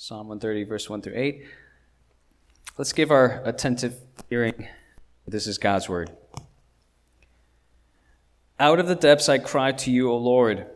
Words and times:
Psalm 0.00 0.28
130, 0.28 0.62
verse 0.62 0.88
1 0.88 1.02
through 1.02 1.16
8. 1.16 1.44
Let's 2.76 2.92
give 2.92 3.10
our 3.10 3.42
attentive 3.44 3.96
hearing. 4.30 4.68
This 5.26 5.48
is 5.48 5.58
God's 5.58 5.88
word. 5.88 6.12
Out 8.60 8.78
of 8.78 8.86
the 8.86 8.94
depths 8.94 9.28
I 9.28 9.38
cry 9.38 9.72
to 9.72 9.90
you, 9.90 10.08
O 10.08 10.16
Lord. 10.16 10.66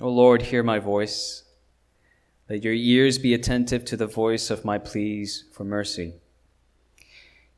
O 0.00 0.08
Lord, 0.08 0.42
hear 0.42 0.62
my 0.62 0.78
voice. 0.78 1.42
Let 2.48 2.62
your 2.62 2.72
ears 2.72 3.18
be 3.18 3.34
attentive 3.34 3.84
to 3.86 3.96
the 3.96 4.06
voice 4.06 4.48
of 4.48 4.64
my 4.64 4.78
pleas 4.78 5.42
for 5.50 5.64
mercy. 5.64 6.14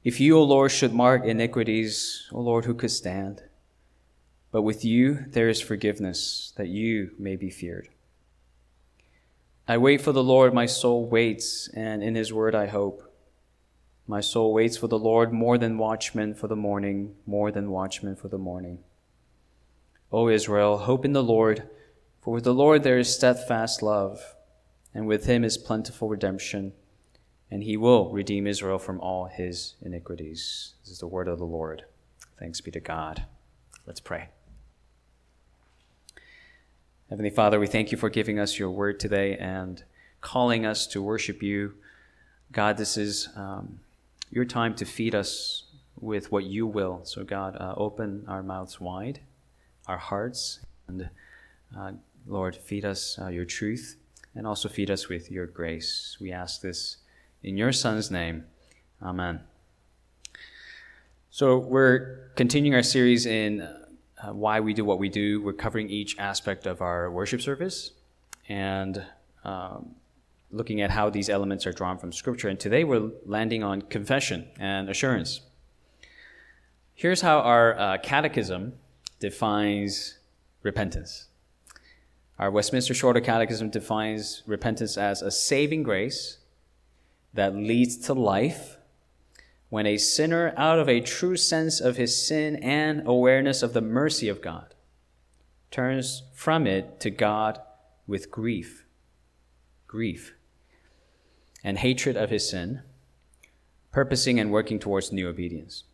If 0.03 0.21
you, 0.21 0.39
O 0.39 0.43
Lord, 0.43 0.71
should 0.71 0.95
mark 0.95 1.23
iniquities, 1.27 2.27
O 2.33 2.41
Lord, 2.41 2.65
who 2.65 2.73
could 2.73 2.93
stand? 2.93 3.43
But 4.51 4.63
with 4.63 4.87
you 4.87 5.27
there 5.29 5.51
is 5.51 5.61
forgiveness, 5.61 6.55
that 6.57 6.69
you 6.69 7.11
may 7.19 7.37
be 7.37 7.51
feared. 7.51 7.91
I 9.71 9.77
wait 9.77 10.01
for 10.01 10.13
the 10.13 10.25
Lord, 10.25 10.55
my 10.55 10.65
soul 10.65 11.07
waits, 11.07 11.69
and 11.75 12.03
in 12.03 12.15
his 12.15 12.33
word 12.33 12.55
I 12.55 12.69
hope. 12.69 13.03
My 14.07 14.23
soul 14.23 14.55
waits 14.55 14.79
for 14.79 14.89
the 14.89 14.99
Lord 14.99 15.31
more 15.31 15.59
than 15.59 15.77
watchmen 15.77 16.33
for 16.33 16.49
the 16.49 16.57
morning, 16.57 17.17
more 17.27 17.53
than 17.53 17.71
watchmen 17.71 18.17
for 18.17 18.29
the 18.29 18.39
morning. 18.39 18.79
O 20.11 20.31
Israel, 20.31 20.79
hope 20.79 21.05
in 21.05 21.13
the 21.13 21.23
Lord, 21.23 21.69
for 22.23 22.33
with 22.33 22.45
the 22.45 22.55
Lord 22.55 22.83
there 22.83 22.99
is 22.99 23.15
steadfast 23.15 23.83
love, 23.83 24.37
and 24.95 25.07
with 25.07 25.27
him 25.27 25.45
is 25.45 25.59
plentiful 25.59 26.09
redemption, 26.09 26.73
and 27.51 27.63
he 27.63 27.77
will 27.77 28.11
redeem 28.11 28.47
Israel 28.47 28.79
from 28.79 28.99
all 29.01 29.27
his 29.27 29.75
iniquities. 29.83 30.77
This 30.81 30.93
is 30.93 30.99
the 31.01 31.07
word 31.07 31.29
of 31.29 31.39
the 31.39 31.45
Lord. 31.45 31.85
Thanks 32.39 32.63
be 32.63 32.71
to 32.71 32.81
God. 32.81 33.27
Let's 33.85 34.01
pray. 34.01 34.31
Heavenly 37.11 37.31
Father, 37.31 37.59
we 37.59 37.67
thank 37.67 37.91
you 37.91 37.97
for 37.97 38.11
giving 38.11 38.39
us 38.39 38.59
your 38.59 38.71
word 38.71 39.01
today 39.01 39.35
and 39.39 39.83
calling 40.21 40.67
us 40.67 40.87
to 40.89 41.01
worship 41.01 41.43
you. 41.43 41.73
God, 42.53 42.77
this 42.77 42.99
is 42.99 43.31
um, 43.35 43.81
your 44.31 44.45
time 44.45 44.75
to 44.75 44.85
feed 44.85 45.15
us 45.15 45.65
with 45.99 46.31
what 46.31 46.45
you 46.45 46.67
will. 46.67 47.01
So, 47.05 47.25
God, 47.25 47.57
uh, 47.59 47.73
open 47.79 48.27
our 48.29 48.43
mouths 48.43 48.79
wide, 48.79 49.21
our 49.87 49.97
hearts, 49.97 50.61
and 50.87 51.09
uh, 51.75 51.93
Lord, 52.27 52.55
feed 52.55 52.85
us 52.85 53.19
uh, 53.19 53.29
your 53.29 53.47
truth 53.47 53.97
and 54.35 54.47
also 54.47 54.69
feed 54.69 54.91
us 54.91 55.09
with 55.09 55.31
your 55.31 55.47
grace. 55.47 56.19
We 56.21 56.31
ask 56.31 56.61
this 56.61 56.99
in 57.43 57.57
your 57.57 57.73
Son's 57.73 58.11
name. 58.11 58.45
Amen. 59.03 59.41
So, 61.31 61.57
we're 61.57 62.33
continuing 62.37 62.75
our 62.75 62.83
series 62.83 63.25
in 63.25 63.67
uh, 64.23 64.33
why 64.33 64.61
we 64.61 64.73
do 64.75 64.85
what 64.85 64.99
we 64.99 65.09
do. 65.09 65.41
We're 65.43 65.53
covering 65.53 65.91
each 65.91 66.19
aspect 66.19 66.67
of 66.67 66.83
our 66.83 67.11
worship 67.11 67.41
service 67.41 67.93
and 68.49 69.05
um, 69.45 69.95
looking 70.51 70.81
at 70.81 70.91
how 70.91 71.11
these 71.11 71.29
elements 71.29 71.67
are 71.67 71.73
drawn 71.73 71.99
from 71.99 72.13
Scripture. 72.13 72.49
And 72.49 72.59
today 72.59 72.85
we're 72.85 73.11
landing 73.25 73.63
on 73.63 73.83
confession 73.83 74.49
and 74.59 74.89
assurance. 74.89 75.43
Here's 76.95 77.21
how 77.21 77.39
our 77.41 77.79
uh, 77.79 77.99
catechism 77.99 78.75
defines 79.21 80.19
repentance. 80.63 81.29
Our 82.39 82.51
Westminster 82.51 82.95
Shorter 82.95 83.21
Catechism 83.21 83.71
defines 83.71 84.43
repentance 84.47 84.97
as 84.97 85.23
a 85.23 85.31
saving 85.31 85.83
grace 85.83 86.39
that 87.35 87.55
leads 87.55 87.97
to 87.99 88.15
life 88.15 88.78
when 89.71 89.87
a 89.87 89.99
sinner, 89.99 90.55
out 90.57 90.79
of 90.79 90.89
a 90.89 91.01
true 91.01 91.37
sense 91.37 91.81
of 91.81 91.97
his 91.97 92.27
sin 92.27 92.57
and 92.57 93.03
awareness 93.07 93.63
of 93.63 93.75
the 93.75 93.81
mercy 93.81 94.29
of 94.29 94.41
God, 94.41 94.75
turns 95.71 96.23
from 96.35 96.67
it 96.67 97.01
to 97.01 97.11
God 97.11 97.61
with 98.07 98.31
grief, 98.31 98.85
grief, 99.87 100.35
and 101.63 101.79
hatred 101.79 102.17
of 102.17 102.31
his 102.31 102.49
sin, 102.49 102.83
purposing 103.93 104.41
and 104.41 104.51
working 104.51 104.79
towards 104.79 105.13
new 105.13 105.29
obedience. 105.29 105.85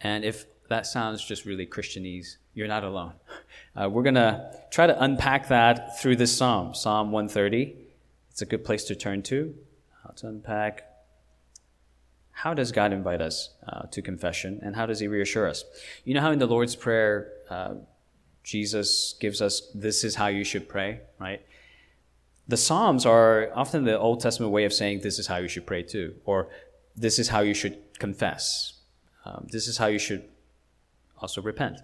And 0.00 0.24
if 0.24 0.46
that 0.68 0.86
sounds 0.86 1.24
just 1.24 1.44
really 1.44 1.66
Christianese, 1.66 2.36
you're 2.54 2.68
not 2.68 2.84
alone. 2.84 3.14
Uh, 3.76 3.88
we're 3.88 4.04
going 4.04 4.14
to 4.14 4.56
try 4.70 4.86
to 4.86 5.02
unpack 5.02 5.48
that 5.48 5.98
through 5.98 6.14
this 6.14 6.36
psalm, 6.36 6.72
Psalm 6.74 7.10
130. 7.10 7.74
It's 8.30 8.40
a 8.40 8.46
good 8.46 8.64
place 8.64 8.84
to 8.84 8.94
turn 8.94 9.20
to, 9.24 9.52
how 10.04 10.10
to 10.10 10.28
unpack 10.28 10.93
how 12.34 12.52
does 12.52 12.72
God 12.72 12.92
invite 12.92 13.20
us 13.20 13.50
uh, 13.66 13.82
to 13.92 14.02
confession 14.02 14.60
and 14.62 14.74
how 14.74 14.86
does 14.86 15.00
He 15.00 15.08
reassure 15.08 15.48
us? 15.48 15.64
You 16.04 16.14
know 16.14 16.20
how 16.20 16.32
in 16.32 16.40
the 16.40 16.46
Lord's 16.46 16.74
Prayer, 16.74 17.32
uh, 17.48 17.74
Jesus 18.42 19.14
gives 19.20 19.40
us 19.40 19.70
this 19.74 20.04
is 20.04 20.16
how 20.16 20.26
you 20.26 20.44
should 20.44 20.68
pray, 20.68 21.00
right? 21.18 21.40
The 22.46 22.56
Psalms 22.56 23.06
are 23.06 23.50
often 23.54 23.84
the 23.84 23.98
Old 23.98 24.20
Testament 24.20 24.52
way 24.52 24.64
of 24.64 24.72
saying 24.72 25.00
this 25.00 25.18
is 25.18 25.28
how 25.28 25.36
you 25.36 25.48
should 25.48 25.64
pray 25.64 25.82
too, 25.82 26.16
or 26.24 26.48
this 26.96 27.18
is 27.18 27.28
how 27.28 27.40
you 27.40 27.54
should 27.54 27.78
confess. 27.98 28.80
Um, 29.24 29.46
this 29.50 29.66
is 29.68 29.78
how 29.78 29.86
you 29.86 29.98
should 29.98 30.28
also 31.18 31.40
repent. 31.40 31.78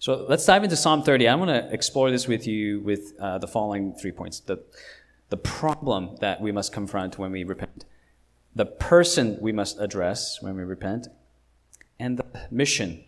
So 0.00 0.26
let's 0.28 0.44
dive 0.44 0.64
into 0.64 0.76
Psalm 0.76 1.02
30. 1.02 1.28
I 1.28 1.34
want 1.34 1.50
to 1.50 1.72
explore 1.72 2.10
this 2.10 2.26
with 2.26 2.46
you 2.46 2.80
with 2.80 3.12
uh, 3.20 3.38
the 3.38 3.46
following 3.46 3.94
three 3.94 4.12
points 4.12 4.40
the, 4.40 4.62
the 5.28 5.36
problem 5.36 6.16
that 6.20 6.40
we 6.40 6.52
must 6.52 6.72
confront 6.72 7.18
when 7.18 7.30
we 7.32 7.44
repent 7.44 7.84
the 8.56 8.64
person 8.64 9.36
we 9.38 9.52
must 9.52 9.78
address 9.78 10.40
when 10.40 10.56
we 10.56 10.64
repent, 10.64 11.08
and 12.00 12.18
the 12.18 12.24
mission 12.50 13.04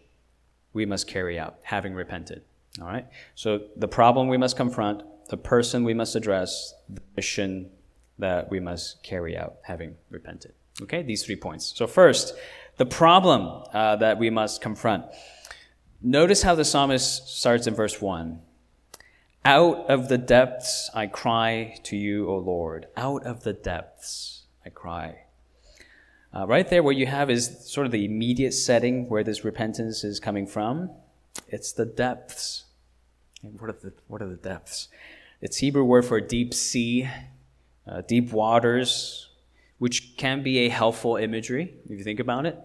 we 0.75 0.85
must 0.85 1.09
carry 1.09 1.39
out, 1.39 1.59
having 1.63 1.95
repented. 1.95 2.43
All 2.81 2.87
right? 2.87 3.07
So 3.35 3.63
the 3.75 3.89
problem 3.89 4.29
we 4.29 4.37
must 4.37 4.59
confront, 4.59 5.03
the 5.31 5.39
person 5.39 5.85
we 5.85 5.95
must 5.95 6.15
address, 6.15 6.75
the 6.89 7.01
mission 7.17 7.71
that 8.19 8.51
we 8.51 8.61
must 8.61 9.03
carry 9.03 9.39
out, 9.39 9.57
having 9.63 9.97
repented. 10.11 10.53
Okay? 10.83 11.03
These 11.03 11.25
three 11.25 11.37
points. 11.37 11.73
So, 11.75 11.87
first, 11.87 12.35
the 12.77 12.87
problem 12.87 13.65
uh, 13.73 13.97
that 13.97 14.19
we 14.19 14.29
must 14.29 14.61
confront. 14.61 15.07
Notice 16.03 16.43
how 16.43 16.55
the 16.55 16.65
psalmist 16.65 17.29
starts 17.29 17.67
in 17.67 17.75
verse 17.75 18.01
1. 18.01 18.41
Out 19.45 19.87
of 19.89 20.09
the 20.09 20.19
depths 20.19 20.91
I 20.95 21.07
cry 21.07 21.79
to 21.85 21.97
you, 21.97 22.29
O 22.29 22.37
Lord. 22.37 22.87
Out 22.97 23.25
of 23.25 23.45
the 23.45 23.55
depths 23.55 24.43
I 24.65 24.69
cry. 24.69 25.25
Uh, 26.35 26.47
right 26.47 26.69
there, 26.69 26.83
what 26.83 26.97
you 26.97 27.07
have 27.07 27.31
is 27.31 27.65
sort 27.65 27.87
of 27.87 27.93
the 27.93 28.05
immediate 28.05 28.53
setting 28.53 29.09
where 29.09 29.25
this 29.25 29.45
repentance 29.45 30.05
is 30.05 30.21
coming 30.21 30.47
from. 30.47 30.91
It's 31.49 31.73
the 31.73 31.87
depths. 31.87 32.65
And 33.43 33.59
what 33.61 33.71
are 33.71 33.73
the, 33.73 33.93
what 34.09 34.21
are 34.21 34.29
the 34.29 34.37
depths? 34.37 34.89
It's 35.41 35.59
Hebrew 35.59 35.85
word 35.85 36.05
for 36.05 36.21
deep 36.21 36.53
sea, 36.53 37.09
uh, 37.87 38.03
deep 38.03 38.33
waters, 38.33 39.29
which 39.79 40.17
can 40.17 40.43
be 40.43 40.59
a 40.59 40.69
helpful 40.69 41.17
imagery 41.17 41.75
if 41.85 41.99
you 41.99 42.05
think 42.05 42.21
about 42.21 42.45
it. 42.45 42.59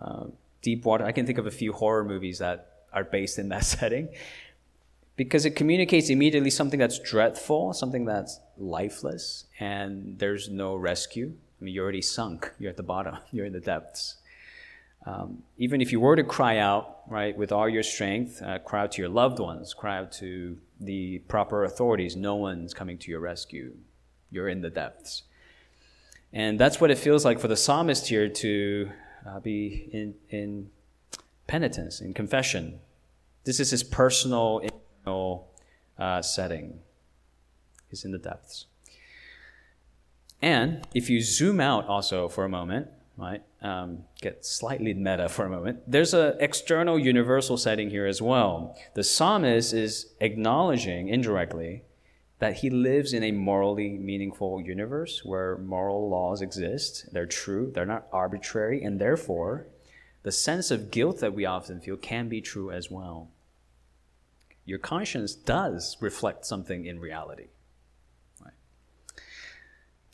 Uh, 0.00 0.26
deep 0.60 0.84
water, 0.84 1.04
I 1.04 1.12
can 1.12 1.24
think 1.24 1.38
of 1.38 1.46
a 1.46 1.50
few 1.50 1.72
horror 1.72 2.04
movies 2.04 2.38
that 2.38 2.84
are 2.92 3.04
based 3.04 3.38
in 3.38 3.48
that 3.48 3.64
setting 3.76 4.08
because 5.16 5.44
it 5.44 5.56
communicates 5.56 6.10
immediately 6.10 6.50
something 6.50 6.78
that's 6.78 6.98
dreadful, 6.98 7.72
something 7.72 8.04
that's 8.04 8.38
lifeless, 8.56 9.46
and 9.58 10.18
there's 10.18 10.48
no 10.48 10.76
rescue. 10.76 11.32
I 11.60 11.64
mean, 11.64 11.74
you're 11.74 11.82
already 11.82 12.02
sunk. 12.02 12.52
You're 12.58 12.70
at 12.70 12.76
the 12.76 12.82
bottom. 12.82 13.16
You're 13.32 13.46
in 13.46 13.52
the 13.52 13.60
depths. 13.60 14.16
Um, 15.06 15.42
even 15.56 15.80
if 15.80 15.92
you 15.92 16.00
were 16.00 16.16
to 16.16 16.24
cry 16.24 16.58
out, 16.58 16.98
right, 17.08 17.36
with 17.36 17.52
all 17.52 17.68
your 17.68 17.82
strength, 17.82 18.42
uh, 18.42 18.58
cry 18.58 18.82
out 18.82 18.92
to 18.92 19.02
your 19.02 19.08
loved 19.08 19.38
ones, 19.38 19.72
cry 19.72 19.98
out 19.98 20.12
to 20.12 20.58
the 20.80 21.20
proper 21.20 21.64
authorities, 21.64 22.14
no 22.16 22.34
one's 22.34 22.74
coming 22.74 22.98
to 22.98 23.10
your 23.10 23.20
rescue. 23.20 23.74
You're 24.30 24.48
in 24.48 24.60
the 24.60 24.70
depths. 24.70 25.22
And 26.32 26.60
that's 26.60 26.80
what 26.80 26.90
it 26.90 26.98
feels 26.98 27.24
like 27.24 27.40
for 27.40 27.48
the 27.48 27.56
psalmist 27.56 28.08
here 28.08 28.28
to 28.28 28.90
uh, 29.26 29.40
be 29.40 29.88
in, 29.92 30.14
in 30.28 30.70
penitence, 31.46 32.00
in 32.00 32.12
confession. 32.12 32.80
This 33.44 33.60
is 33.60 33.70
his 33.70 33.82
personal, 33.82 34.58
internal 34.58 35.48
uh, 35.98 36.20
setting. 36.20 36.80
He's 37.88 38.04
in 38.04 38.12
the 38.12 38.18
depths. 38.18 38.66
And 40.40 40.86
if 40.94 41.10
you 41.10 41.20
zoom 41.20 41.60
out 41.60 41.86
also 41.86 42.28
for 42.28 42.44
a 42.44 42.48
moment, 42.48 42.88
right, 43.16 43.42
um, 43.60 44.04
get 44.20 44.46
slightly 44.46 44.94
meta 44.94 45.28
for 45.28 45.44
a 45.44 45.50
moment, 45.50 45.80
there's 45.86 46.14
an 46.14 46.36
external 46.38 46.98
universal 46.98 47.56
setting 47.56 47.90
here 47.90 48.06
as 48.06 48.22
well. 48.22 48.76
The 48.94 49.02
psalmist 49.02 49.72
is 49.72 50.12
acknowledging 50.20 51.08
indirectly 51.08 51.82
that 52.38 52.58
he 52.58 52.70
lives 52.70 53.12
in 53.12 53.24
a 53.24 53.32
morally 53.32 53.90
meaningful 53.90 54.60
universe 54.60 55.24
where 55.24 55.58
moral 55.58 56.08
laws 56.08 56.40
exist. 56.40 57.12
They're 57.12 57.26
true, 57.26 57.72
they're 57.74 57.84
not 57.84 58.06
arbitrary, 58.12 58.82
and 58.82 59.00
therefore, 59.00 59.66
the 60.22 60.30
sense 60.30 60.70
of 60.70 60.90
guilt 60.92 61.18
that 61.18 61.34
we 61.34 61.44
often 61.44 61.80
feel 61.80 61.96
can 61.96 62.28
be 62.28 62.40
true 62.40 62.70
as 62.70 62.90
well. 62.90 63.28
Your 64.64 64.78
conscience 64.78 65.34
does 65.34 65.96
reflect 66.00 66.46
something 66.46 66.84
in 66.84 67.00
reality. 67.00 67.46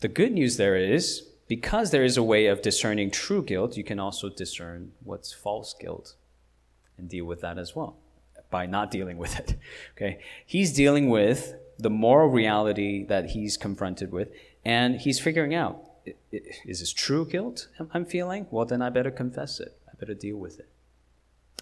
The 0.05 0.09
good 0.09 0.33
news 0.33 0.59
there 0.59 0.77
is 0.77 1.23
because 1.49 1.91
there 1.91 2.05
is 2.05 2.19
a 2.19 2.23
way 2.23 2.45
of 2.45 2.61
discerning 2.61 3.11
true 3.11 3.43
guilt, 3.43 3.79
you 3.79 3.85
can 3.85 3.99
also 3.99 4.29
discern 4.29 4.93
what's 5.03 5.33
false 5.33 5.75
guilt 5.81 6.13
and 6.99 7.09
deal 7.09 7.25
with 7.25 7.41
that 7.41 7.57
as 7.57 7.75
well 7.75 7.97
by 8.51 8.67
not 8.67 8.91
dealing 8.91 9.17
with 9.17 9.39
it. 9.39 9.57
Okay? 9.97 10.19
He's 10.45 10.75
dealing 10.75 11.09
with 11.09 11.55
the 11.79 11.89
moral 11.89 12.29
reality 12.29 13.03
that 13.05 13.31
he's 13.31 13.57
confronted 13.57 14.13
with, 14.13 14.29
and 14.63 15.01
he's 15.01 15.19
figuring 15.19 15.55
out 15.55 15.83
is 16.31 16.81
this 16.81 16.93
true 16.93 17.25
guilt 17.25 17.69
I'm 17.95 18.05
feeling? 18.05 18.47
Well, 18.51 18.67
then 18.67 18.83
I 18.83 18.91
better 18.91 19.11
confess 19.11 19.59
it. 19.59 19.75
I 19.89 19.93
better 19.99 20.13
deal 20.13 20.37
with 20.37 20.59
it. 20.59 20.69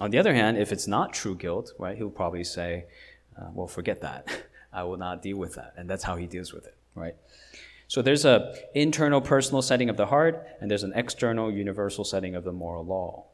On 0.00 0.10
the 0.10 0.18
other 0.18 0.34
hand, 0.34 0.58
if 0.58 0.72
it's 0.72 0.88
not 0.88 1.12
true 1.12 1.36
guilt, 1.36 1.74
right, 1.78 1.96
he'll 1.96 2.10
probably 2.10 2.42
say, 2.42 2.86
uh, 3.40 3.50
well, 3.54 3.68
forget 3.68 4.00
that. 4.00 4.26
I 4.72 4.82
will 4.82 4.96
not 4.96 5.22
deal 5.22 5.36
with 5.36 5.54
that. 5.54 5.74
And 5.76 5.88
that's 5.88 6.02
how 6.02 6.16
he 6.16 6.26
deals 6.26 6.52
with 6.52 6.66
it, 6.66 6.74
right? 6.96 7.14
So 7.92 8.00
there's 8.00 8.24
a 8.24 8.54
internal 8.74 9.20
personal 9.20 9.60
setting 9.60 9.90
of 9.90 9.98
the 9.98 10.06
heart, 10.06 10.46
and 10.58 10.70
there's 10.70 10.82
an 10.82 10.94
external 10.96 11.52
universal 11.52 12.04
setting 12.04 12.34
of 12.34 12.42
the 12.42 12.50
moral 12.50 12.86
law. 12.86 13.26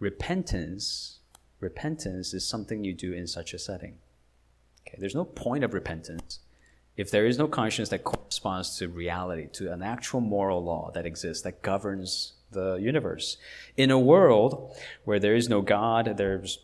Repentance, 0.00 1.20
repentance 1.60 2.34
is 2.34 2.44
something 2.44 2.82
you 2.82 2.92
do 2.92 3.12
in 3.12 3.28
such 3.28 3.54
a 3.54 3.58
setting. 3.60 3.98
Okay, 4.80 4.98
there's 4.98 5.14
no 5.14 5.24
point 5.24 5.62
of 5.62 5.74
repentance 5.74 6.40
if 6.96 7.08
there 7.12 7.24
is 7.24 7.38
no 7.38 7.46
conscience 7.46 7.88
that 7.90 8.02
corresponds 8.02 8.76
to 8.78 8.88
reality, 8.88 9.46
to 9.52 9.72
an 9.72 9.80
actual 9.80 10.20
moral 10.20 10.64
law 10.64 10.90
that 10.92 11.06
exists, 11.06 11.44
that 11.44 11.62
governs 11.62 12.32
the 12.50 12.78
universe. 12.78 13.36
In 13.76 13.92
a 13.92 13.98
world 13.98 14.76
where 15.04 15.20
there 15.20 15.36
is 15.36 15.48
no 15.48 15.62
God, 15.62 16.16
there's 16.16 16.58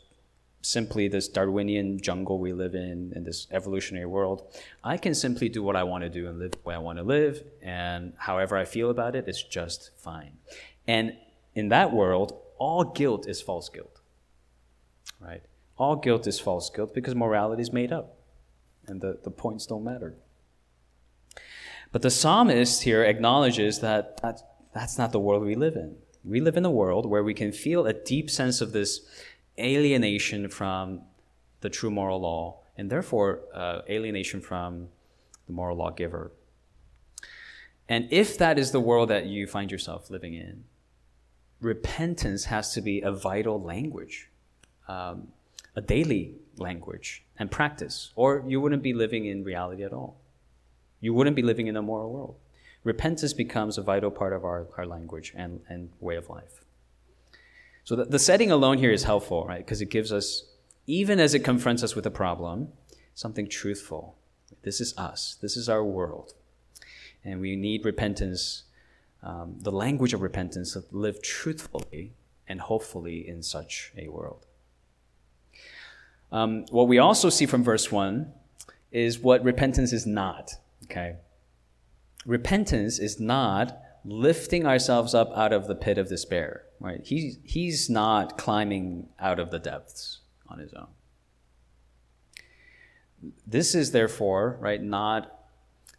simply 0.66 1.08
this 1.08 1.28
Darwinian 1.28 2.00
jungle 2.00 2.38
we 2.38 2.52
live 2.52 2.74
in, 2.74 3.12
in 3.14 3.24
this 3.24 3.46
evolutionary 3.50 4.06
world, 4.06 4.52
I 4.82 4.96
can 4.96 5.14
simply 5.14 5.48
do 5.48 5.62
what 5.62 5.76
I 5.76 5.84
want 5.84 6.02
to 6.02 6.10
do 6.10 6.26
and 6.28 6.38
live 6.38 6.52
the 6.52 6.58
way 6.64 6.74
I 6.74 6.78
want 6.78 6.98
to 6.98 7.04
live, 7.04 7.42
and 7.62 8.14
however 8.18 8.56
I 8.56 8.64
feel 8.64 8.90
about 8.90 9.14
it, 9.14 9.28
it's 9.28 9.42
just 9.42 9.90
fine. 9.96 10.38
And 10.86 11.16
in 11.54 11.68
that 11.68 11.92
world, 11.92 12.38
all 12.58 12.84
guilt 12.84 13.28
is 13.28 13.40
false 13.40 13.68
guilt. 13.68 14.00
Right? 15.20 15.42
All 15.78 15.96
guilt 15.96 16.26
is 16.26 16.40
false 16.40 16.68
guilt 16.70 16.94
because 16.94 17.14
morality 17.14 17.62
is 17.62 17.72
made 17.72 17.92
up, 17.92 18.18
and 18.86 19.00
the, 19.00 19.18
the 19.22 19.30
points 19.30 19.66
don't 19.66 19.84
matter. 19.84 20.14
But 21.92 22.02
the 22.02 22.10
psalmist 22.10 22.82
here 22.82 23.04
acknowledges 23.04 23.80
that 23.80 24.20
that's, 24.20 24.42
that's 24.74 24.98
not 24.98 25.12
the 25.12 25.20
world 25.20 25.44
we 25.44 25.54
live 25.54 25.76
in. 25.76 25.96
We 26.24 26.40
live 26.40 26.56
in 26.56 26.64
a 26.64 26.70
world 26.70 27.06
where 27.06 27.22
we 27.22 27.34
can 27.34 27.52
feel 27.52 27.86
a 27.86 27.92
deep 27.92 28.30
sense 28.30 28.60
of 28.60 28.72
this 28.72 29.00
alienation 29.58 30.48
from 30.48 31.02
the 31.60 31.70
true 31.70 31.90
moral 31.90 32.20
law, 32.20 32.58
and 32.76 32.90
therefore 32.90 33.40
uh, 33.54 33.80
alienation 33.88 34.40
from 34.40 34.88
the 35.46 35.52
moral 35.52 35.76
lawgiver. 35.76 36.30
And 37.88 38.08
if 38.10 38.36
that 38.38 38.58
is 38.58 38.72
the 38.72 38.80
world 38.80 39.10
that 39.10 39.26
you 39.26 39.46
find 39.46 39.70
yourself 39.70 40.10
living 40.10 40.34
in, 40.34 40.64
repentance 41.60 42.44
has 42.46 42.72
to 42.74 42.80
be 42.80 43.00
a 43.00 43.12
vital 43.12 43.62
language, 43.62 44.28
um, 44.88 45.28
a 45.74 45.80
daily 45.80 46.34
language 46.58 47.22
and 47.38 47.50
practice, 47.50 48.12
or 48.16 48.44
you 48.46 48.60
wouldn't 48.60 48.82
be 48.82 48.92
living 48.92 49.26
in 49.26 49.44
reality 49.44 49.84
at 49.84 49.92
all. 49.92 50.16
You 51.00 51.14
wouldn't 51.14 51.36
be 51.36 51.42
living 51.42 51.66
in 51.66 51.76
a 51.76 51.82
moral 51.82 52.12
world. 52.12 52.36
Repentance 52.82 53.32
becomes 53.32 53.78
a 53.78 53.82
vital 53.82 54.10
part 54.10 54.32
of 54.32 54.44
our, 54.44 54.66
our 54.76 54.86
language 54.86 55.32
and, 55.36 55.60
and 55.68 55.90
way 56.00 56.16
of 56.16 56.28
life. 56.28 56.64
So 57.86 57.94
the, 57.94 58.04
the 58.04 58.18
setting 58.18 58.50
alone 58.50 58.78
here 58.78 58.90
is 58.90 59.04
helpful, 59.04 59.46
right? 59.46 59.64
Because 59.64 59.80
it 59.80 59.90
gives 59.90 60.12
us, 60.12 60.42
even 60.88 61.20
as 61.20 61.34
it 61.34 61.44
confronts 61.44 61.84
us 61.84 61.94
with 61.94 62.04
a 62.04 62.10
problem, 62.10 62.72
something 63.14 63.48
truthful. 63.48 64.16
This 64.62 64.80
is 64.80 64.92
us, 64.98 65.38
this 65.40 65.56
is 65.56 65.68
our 65.68 65.84
world. 65.84 66.34
And 67.24 67.40
we 67.40 67.54
need 67.54 67.84
repentance, 67.84 68.64
um, 69.22 69.58
the 69.60 69.70
language 69.70 70.12
of 70.12 70.20
repentance, 70.20 70.72
to 70.72 70.82
live 70.90 71.22
truthfully 71.22 72.12
and 72.48 72.60
hopefully 72.60 73.26
in 73.26 73.40
such 73.44 73.92
a 73.96 74.08
world. 74.08 74.46
Um, 76.32 76.66
what 76.70 76.88
we 76.88 76.98
also 76.98 77.30
see 77.30 77.46
from 77.46 77.62
verse 77.62 77.92
1 77.92 78.32
is 78.90 79.20
what 79.20 79.44
repentance 79.44 79.92
is 79.92 80.06
not. 80.06 80.54
Okay? 80.86 81.18
Repentance 82.24 82.98
is 82.98 83.20
not 83.20 83.80
lifting 84.06 84.66
ourselves 84.66 85.14
up 85.14 85.32
out 85.36 85.52
of 85.52 85.66
the 85.66 85.74
pit 85.74 85.98
of 85.98 86.08
despair, 86.08 86.62
right? 86.78 87.00
He's, 87.04 87.38
he's 87.42 87.90
not 87.90 88.38
climbing 88.38 89.08
out 89.18 89.40
of 89.40 89.50
the 89.50 89.58
depths 89.58 90.20
on 90.48 90.58
his 90.58 90.72
own. 90.72 90.86
This 93.46 93.74
is 93.74 93.90
therefore, 93.90 94.56
right, 94.60 94.82
not 94.82 95.32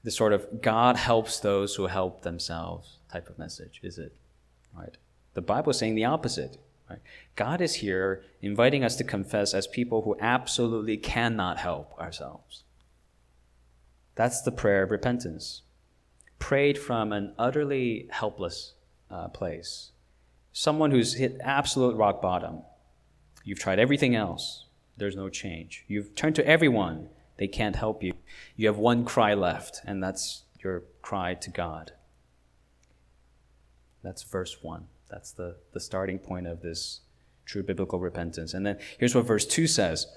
the 0.04 0.12
sort 0.12 0.32
of 0.32 0.62
God 0.62 0.96
helps 0.96 1.40
those 1.40 1.76
who 1.76 1.88
help 1.88 2.22
themselves 2.22 2.98
type 3.12 3.30
of 3.30 3.38
message, 3.38 3.82
is 3.84 3.98
it? 3.98 4.16
Right? 4.74 4.96
The 5.34 5.42
Bible 5.42 5.72
is 5.72 5.78
saying 5.78 5.96
the 5.96 6.06
opposite. 6.06 6.58
Right? 6.90 7.00
God 7.36 7.60
is 7.60 7.76
here 7.76 8.24
inviting 8.42 8.84
us 8.86 8.96
to 8.96 9.04
confess 9.04 9.54
as 9.54 9.68
people 9.68 10.04
who 10.04 10.16
absolutely 10.22 10.96
cannot 10.96 11.58
help 11.58 12.00
ourselves. 12.00 12.64
That's 14.16 14.42
the 14.42 14.52
prayer 14.52 14.84
of 14.84 14.92
repentance. 14.92 15.64
Prayed 16.40 16.78
from 16.78 17.12
an 17.12 17.34
utterly 17.38 18.08
helpless 18.12 18.74
uh, 19.10 19.28
place. 19.30 19.92
Someone 20.54 20.92
who's 20.92 21.16
hit 21.16 21.38
absolute 21.42 21.96
rock 21.96 22.22
bottom. 22.22 22.62
You've 23.44 23.60
tried 23.60 23.80
everything 23.80 24.16
else, 24.16 24.66
there's 24.98 25.16
no 25.16 25.30
change. 25.30 25.86
You've 25.88 26.16
turned 26.16 26.36
to 26.36 26.48
everyone, 26.48 27.10
they 27.38 27.48
can't 27.48 27.76
help 27.76 28.04
you. 28.04 28.14
You 28.56 28.68
have 28.68 28.78
one 28.78 29.06
cry 29.06 29.34
left, 29.34 29.82
and 29.86 30.04
that's 30.04 30.44
your 30.64 30.84
cry 31.02 31.36
to 31.36 31.50
God. 31.50 31.92
That's 34.04 34.24
verse 34.24 34.58
1. 34.62 34.88
That's 35.10 35.32
the, 35.32 35.58
the 35.74 35.80
starting 35.80 36.20
point 36.20 36.48
of 36.48 36.62
this 36.62 37.02
true 37.46 37.64
biblical 37.64 38.00
repentance. 38.00 38.54
And 38.54 38.66
then 38.66 38.78
here's 38.98 39.16
what 39.16 39.26
verse 39.26 39.46
2 39.46 39.68
says 39.68 40.08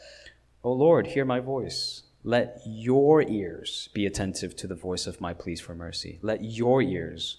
O 0.63 0.73
Lord, 0.73 1.09
hear 1.09 1.25
my 1.25 1.41
voice. 1.41 2.03
Let 2.23 2.61
your 2.67 3.23
ears 3.23 3.89
be 3.95 4.05
attentive 4.05 4.55
to 4.57 4.67
the 4.67 4.75
voice 4.75 5.07
of 5.07 5.21
my 5.21 5.33
pleas 5.33 5.61
for 5.61 5.75
mercy. 5.75 6.19
Let 6.21 6.45
your 6.45 6.83
ears 6.83 7.39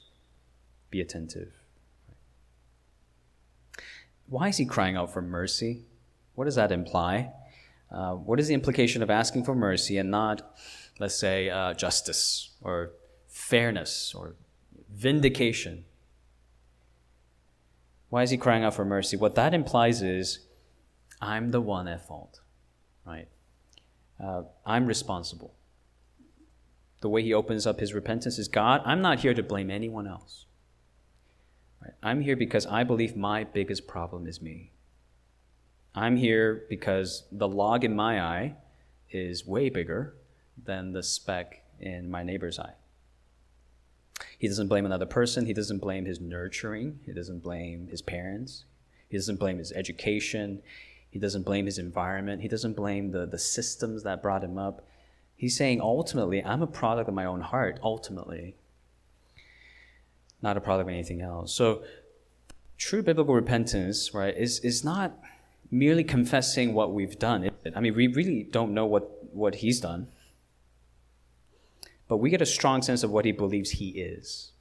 be 0.89 0.99
attentive. 0.99 1.53
Why 4.27 4.47
is 4.47 4.57
he 4.57 4.65
crying 4.65 4.95
out 4.95 5.13
for 5.13 5.21
mercy? 5.21 5.83
What 6.35 6.45
does 6.45 6.55
that 6.55 6.71
imply? 6.71 7.31
Uh, 7.91 8.13
what 8.13 8.39
is 8.39 8.47
the 8.47 8.53
implication 8.53 9.03
of 9.03 9.09
asking 9.09 9.43
for 9.43 9.53
mercy 9.53 9.97
and 9.97 10.09
not, 10.09 10.55
let's 10.99 11.15
say, 11.15 11.49
uh, 11.49 11.73
justice 11.73 12.51
or 12.61 12.91
fairness 13.27 14.15
or 14.15 14.35
vindication? 14.89 15.83
Why 18.09 18.23
is 18.23 18.29
he 18.29 18.37
crying 18.37 18.63
out 18.63 18.73
for 18.73 18.85
mercy? 18.85 19.15
What 19.17 19.35
that 19.35 19.53
implies 19.53 20.01
is, 20.01 20.39
I'm 21.21 21.51
the 21.51 21.61
one 21.61 21.87
at 21.87 22.07
fault, 22.07 22.39
right? 23.05 23.27
Uh, 24.23 24.43
I'm 24.65 24.85
responsible. 24.85 25.53
The 27.01 27.09
way 27.09 27.23
he 27.23 27.33
opens 27.33 27.65
up 27.65 27.79
his 27.79 27.93
repentance 27.93 28.37
is 28.37 28.47
God, 28.47 28.81
I'm 28.85 29.01
not 29.01 29.19
here 29.19 29.33
to 29.33 29.41
blame 29.41 29.71
anyone 29.71 30.07
else. 30.07 30.45
Right? 31.81 31.93
I'm 32.03 32.21
here 32.21 32.35
because 32.35 32.65
I 32.67 32.83
believe 32.83 33.15
my 33.15 33.43
biggest 33.43 33.87
problem 33.87 34.27
is 34.27 34.41
me. 34.41 34.71
I'm 35.95 36.15
here 36.15 36.65
because 36.69 37.23
the 37.31 37.47
log 37.47 37.83
in 37.83 37.95
my 37.95 38.21
eye 38.21 38.55
is 39.09 39.45
way 39.45 39.69
bigger 39.69 40.15
than 40.63 40.93
the 40.93 41.03
speck 41.03 41.63
in 41.79 42.09
my 42.09 42.23
neighbor's 42.23 42.59
eye. 42.59 42.75
He 44.37 44.47
doesn't 44.47 44.67
blame 44.67 44.85
another 44.85 45.05
person. 45.05 45.45
He 45.45 45.53
doesn't 45.53 45.79
blame 45.79 46.05
his 46.05 46.19
nurturing. 46.19 46.99
He 47.05 47.13
doesn't 47.13 47.39
blame 47.39 47.87
his 47.87 48.01
parents. 48.01 48.65
He 49.09 49.17
doesn't 49.17 49.39
blame 49.39 49.57
his 49.57 49.71
education. 49.71 50.61
He 51.11 51.19
doesn't 51.19 51.43
blame 51.43 51.65
his 51.65 51.77
environment. 51.77 52.41
He 52.41 52.47
doesn't 52.47 52.73
blame 52.73 53.11
the, 53.11 53.25
the 53.25 53.37
systems 53.37 54.03
that 54.03 54.21
brought 54.21 54.43
him 54.43 54.57
up. 54.57 54.87
He's 55.35 55.57
saying, 55.57 55.81
ultimately, 55.81 56.43
I'm 56.43 56.61
a 56.61 56.67
product 56.67 57.09
of 57.09 57.13
my 57.13 57.25
own 57.25 57.41
heart, 57.41 57.79
ultimately, 57.83 58.55
not 60.41 60.55
a 60.55 60.61
product 60.61 60.87
of 60.87 60.93
anything 60.93 61.21
else. 61.21 61.53
So, 61.53 61.83
true 62.77 63.03
biblical 63.03 63.35
repentance, 63.35 64.13
right, 64.13 64.35
is, 64.35 64.59
is 64.59 64.83
not 64.83 65.19
merely 65.69 66.03
confessing 66.03 66.73
what 66.73 66.93
we've 66.93 67.19
done. 67.19 67.49
I 67.75 67.79
mean, 67.81 67.95
we 67.95 68.07
really 68.07 68.43
don't 68.43 68.73
know 68.73 68.85
what, 68.85 69.33
what 69.33 69.55
he's 69.55 69.81
done, 69.81 70.07
but 72.07 72.17
we 72.17 72.29
get 72.29 72.41
a 72.41 72.45
strong 72.45 72.81
sense 72.81 73.03
of 73.03 73.11
what 73.11 73.25
he 73.25 73.31
believes 73.31 73.71
he 73.71 73.89
is 73.89 74.51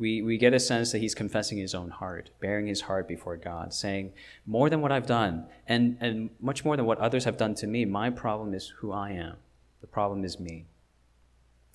we, 0.00 0.22
we 0.22 0.38
get 0.38 0.54
a 0.54 0.58
sense 0.58 0.92
that 0.92 0.98
he's 0.98 1.14
confessing 1.14 1.58
his 1.58 1.74
own 1.74 1.90
heart, 1.90 2.30
bearing 2.40 2.66
his 2.66 2.80
heart 2.80 3.06
before 3.06 3.36
God, 3.36 3.74
saying, 3.74 4.14
More 4.46 4.70
than 4.70 4.80
what 4.80 4.90
I've 4.90 5.06
done, 5.06 5.44
and, 5.68 5.98
and 6.00 6.30
much 6.40 6.64
more 6.64 6.74
than 6.74 6.86
what 6.86 6.96
others 6.98 7.24
have 7.24 7.36
done 7.36 7.54
to 7.56 7.66
me, 7.66 7.84
my 7.84 8.08
problem 8.08 8.54
is 8.54 8.72
who 8.78 8.92
I 8.92 9.10
am. 9.10 9.36
The 9.82 9.86
problem 9.86 10.24
is 10.24 10.40
me. 10.40 10.64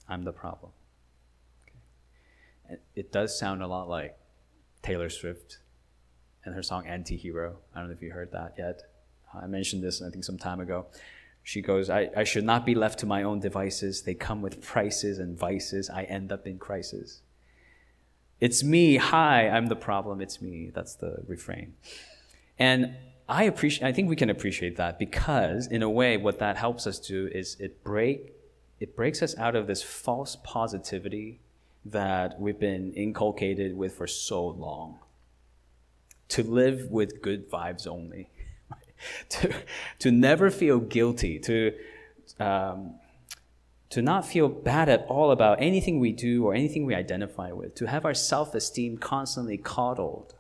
I'm 0.10 0.24
the 0.24 0.32
problem. 0.32 0.72
Okay. 2.68 2.80
It 2.96 3.12
does 3.12 3.38
sound 3.38 3.62
a 3.62 3.68
lot 3.68 3.88
like 3.88 4.18
Taylor 4.82 5.10
Swift 5.10 5.60
and 6.46 6.56
her 6.56 6.64
song 6.64 6.88
Anti 6.88 7.18
Hero. 7.18 7.58
I 7.76 7.80
don't 7.80 7.90
know 7.90 7.94
if 7.94 8.02
you 8.02 8.12
heard 8.12 8.32
that 8.32 8.56
yet. 8.58 8.82
Uh, 9.34 9.42
I 9.44 9.48
mentioned 9.48 9.84
this, 9.84 10.02
I 10.02 10.10
think, 10.10 10.24
some 10.24 10.40
time 10.40 10.60
ago. 10.60 10.88
She 11.44 11.62
goes, 11.62 11.92
I, 11.92 12.10
I 12.18 12.24
should 12.24 12.44
not 12.44 12.66
be 12.66 12.74
left 12.74 12.98
to 13.00 13.06
my 13.06 13.22
own 13.22 13.40
devices. 13.40 14.02
They 14.02 14.16
come 14.16 14.42
with 14.42 14.64
prices 14.64 15.20
and 15.20 15.38
vices. 15.38 15.92
I 15.92 16.04
end 16.04 16.32
up 16.32 16.48
in 16.48 16.58
crisis. 16.58 17.22
It's 18.40 18.64
me. 18.64 18.98
Hi, 18.98 19.48
I'm 19.48 19.68
the 19.68 19.76
problem. 19.76 20.22
It's 20.22 20.42
me. 20.42 20.72
That's 20.74 20.96
the 20.96 21.24
refrain. 21.28 21.74
And 22.60 22.96
I 23.28 23.44
appreciate 23.44 23.88
I 23.88 23.92
think 23.92 24.10
we 24.10 24.16
can 24.16 24.30
appreciate 24.30 24.78
that 24.78 25.00
because 25.00 25.68
in 25.68 25.82
a 25.82 25.90
way 25.90 26.16
what 26.18 26.40
that 26.40 26.58
helps 26.58 26.86
us 26.86 27.00
do 27.00 27.28
is 27.34 27.58
it 27.60 27.84
break 27.84 28.34
it 28.80 28.96
breaks 28.96 29.22
us 29.24 29.38
out 29.38 29.56
of 29.56 29.68
this 29.68 29.82
false 29.82 30.38
positivity 30.44 31.40
that 31.86 32.40
we've 32.40 32.60
been 32.60 32.94
inculcated 32.94 33.78
with 33.78 33.96
for 33.96 34.08
so 34.08 34.46
long. 34.46 35.00
To 36.30 36.44
live 36.44 36.90
with 36.90 37.22
good 37.22 37.50
vibes 37.50 37.86
only, 37.86 38.30
to, 39.30 39.54
to 40.00 40.12
never 40.12 40.50
feel 40.50 40.80
guilty, 40.80 41.38
to, 41.40 41.74
um, 42.40 42.96
to 43.90 44.02
not 44.02 44.26
feel 44.26 44.50
bad 44.50 44.90
at 44.90 45.06
all 45.08 45.32
about 45.32 45.62
anything 45.62 46.00
we 46.00 46.12
do 46.12 46.46
or 46.46 46.54
anything 46.54 46.86
we 46.86 46.96
identify 46.96 47.52
with, 47.52 47.76
to 47.76 47.86
have 47.86 48.06
our 48.06 48.14
self 48.14 48.56
esteem 48.56 48.98
constantly 48.98 49.58
coddled. 49.58 50.34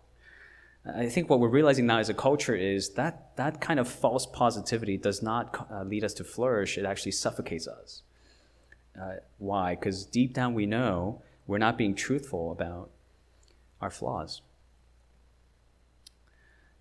I 0.86 1.08
think 1.08 1.30
what 1.30 1.40
we're 1.40 1.50
realizing 1.50 1.88
now 1.88 1.98
as 1.98 2.10
a 2.10 2.14
culture 2.14 2.56
is 2.56 2.92
that 2.92 3.36
that 3.38 3.60
kind 3.60 3.80
of 3.80 3.88
false 3.88 4.28
positivity 4.28 4.98
does 4.98 5.24
not 5.24 5.68
uh, 5.72 5.84
lead 5.84 6.04
us 6.04 6.14
to 6.16 6.24
flourish, 6.24 6.78
it 6.78 6.86
actually 6.86 7.14
suffocates 7.14 7.68
us. 7.68 8.04
Uh, 9.00 9.16
why? 9.40 9.76
Because 9.76 10.06
deep 10.06 10.34
down 10.34 10.54
we 10.54 10.66
know 10.66 11.22
we're 11.48 11.58
not 11.58 11.78
being 11.78 11.96
truthful 11.96 12.52
about 12.52 12.92
our 13.82 13.90
flaws. 13.90 14.42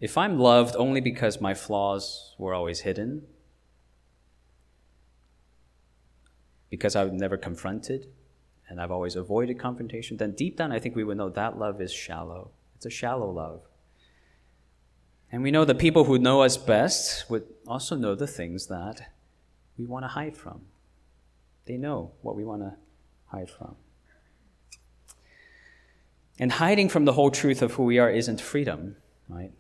If 0.00 0.18
I'm 0.18 0.38
loved 0.38 0.76
only 0.76 1.00
because 1.00 1.40
my 1.40 1.54
flaws 1.54 2.35
were 2.38 2.52
always 2.52 2.80
hidden, 2.80 3.23
because 6.75 6.97
I've 6.97 7.12
never 7.12 7.37
confronted 7.37 8.09
and 8.69 8.81
I've 8.81 8.90
always 8.90 9.14
avoided 9.14 9.61
confrontation, 9.61 10.16
then 10.16 10.33
deep 10.33 10.57
down 10.57 10.73
I 10.73 10.81
think 10.81 10.97
we 10.97 11.04
would 11.04 11.16
know 11.16 11.28
that 11.28 11.57
love 11.57 11.81
is 11.81 11.93
shallow. 11.93 12.50
It's 12.75 12.85
a 12.85 12.90
shallow 12.90 13.31
love. 13.31 13.61
And 15.31 15.45
we 15.45 15.52
know 15.52 15.64
the 15.64 15.76
people 15.76 16.02
who 16.02 16.19
know 16.19 16.43
us 16.43 16.57
best 16.57 17.31
would 17.31 17.45
also 17.69 17.95
know 17.95 18.16
the 18.16 18.26
things 18.26 18.66
that 18.66 19.12
we 19.78 19.87
want 19.87 20.02
to 20.02 20.09
hide 20.09 20.37
from. 20.37 20.62
They 21.66 21.76
know 21.76 22.11
what 22.23 22.35
we 22.35 22.45
want 22.45 22.62
to 22.62 22.75
hide 23.26 23.50
from. 23.50 23.76
And 26.40 26.50
hiding 26.50 26.88
from 26.88 27.04
the 27.04 27.12
whole 27.12 27.31
truth 27.31 27.62
of 27.62 27.75
who 27.75 27.85
we 27.85 28.00
are 28.00 28.11
isn't 28.11 28.40
freedom, 28.40 28.97
right? 29.28 29.52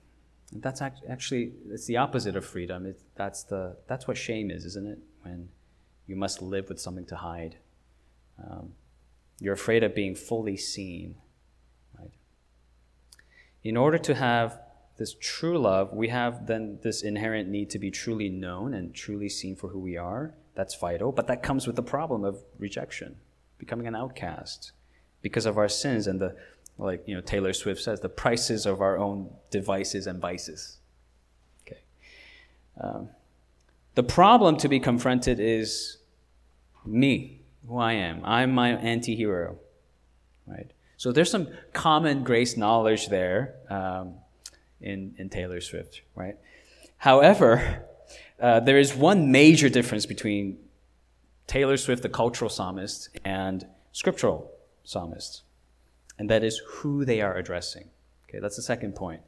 And 0.52 0.62
that's 0.64 0.82
actually 0.82 1.52
it's 1.70 1.86
the 1.86 1.98
opposite 1.98 2.34
of 2.34 2.44
freedom. 2.44 2.86
It, 2.86 3.00
that's 3.14 3.44
the 3.44 3.76
that's 3.86 4.08
what 4.08 4.16
shame 4.16 4.50
is, 4.50 4.64
isn't 4.64 4.88
it? 4.88 4.98
When 5.22 5.48
you 6.06 6.16
must 6.16 6.42
live 6.42 6.68
with 6.68 6.80
something 6.80 7.06
to 7.06 7.16
hide. 7.16 7.56
Um, 8.42 8.74
you're 9.40 9.54
afraid 9.54 9.82
of 9.82 9.94
being 9.94 10.14
fully 10.14 10.56
seen, 10.56 11.16
right? 11.98 12.10
In 13.62 13.76
order 13.76 13.98
to 13.98 14.14
have 14.14 14.60
this 14.96 15.14
true 15.20 15.58
love, 15.58 15.92
we 15.92 16.08
have 16.08 16.46
then 16.46 16.78
this 16.82 17.02
inherent 17.02 17.48
need 17.48 17.70
to 17.70 17.78
be 17.78 17.90
truly 17.90 18.28
known 18.28 18.74
and 18.74 18.94
truly 18.94 19.28
seen 19.28 19.56
for 19.56 19.68
who 19.68 19.80
we 19.80 19.96
are. 19.96 20.34
That's 20.54 20.74
vital, 20.76 21.10
but 21.10 21.26
that 21.26 21.42
comes 21.42 21.66
with 21.66 21.74
the 21.76 21.82
problem 21.82 22.24
of 22.24 22.44
rejection, 22.58 23.16
becoming 23.58 23.86
an 23.86 23.96
outcast 23.96 24.72
because 25.20 25.46
of 25.46 25.58
our 25.58 25.68
sins 25.68 26.06
and 26.06 26.20
the 26.20 26.36
like 26.78 27.02
you 27.06 27.14
know 27.14 27.20
Taylor 27.20 27.52
Swift 27.52 27.80
says, 27.80 28.00
the 28.00 28.08
prices 28.08 28.66
of 28.66 28.80
our 28.80 28.98
own 28.98 29.30
devices 29.50 30.06
and 30.06 30.20
vices. 30.20 30.78
Okay. 31.66 31.80
Um, 32.80 33.08
the 33.94 34.02
problem 34.02 34.56
to 34.58 34.68
be 34.68 34.80
confronted 34.80 35.40
is 35.40 35.98
me, 36.84 37.40
who 37.66 37.78
I 37.78 37.94
am. 37.94 38.22
I'm 38.24 38.52
my 38.52 38.70
anti-hero, 38.70 39.58
right? 40.46 40.70
So 40.96 41.12
there's 41.12 41.30
some 41.30 41.48
common 41.72 42.24
grace 42.24 42.56
knowledge 42.56 43.08
there 43.08 43.54
um, 43.70 44.14
in 44.80 45.14
in 45.18 45.28
Taylor 45.28 45.60
Swift, 45.60 46.02
right? 46.14 46.36
However, 46.98 47.84
uh, 48.40 48.60
there 48.60 48.78
is 48.78 48.94
one 48.94 49.30
major 49.30 49.68
difference 49.68 50.06
between 50.06 50.58
Taylor 51.46 51.76
Swift, 51.76 52.02
the 52.02 52.08
cultural 52.08 52.48
psalmist, 52.48 53.08
and 53.24 53.66
scriptural 53.92 54.50
psalmist 54.84 55.42
and 56.18 56.30
that 56.30 56.44
is 56.44 56.60
who 56.66 57.04
they 57.04 57.20
are 57.20 57.36
addressing. 57.36 57.88
Okay, 58.28 58.38
that's 58.38 58.56
the 58.56 58.62
second 58.62 58.94
point. 58.94 59.22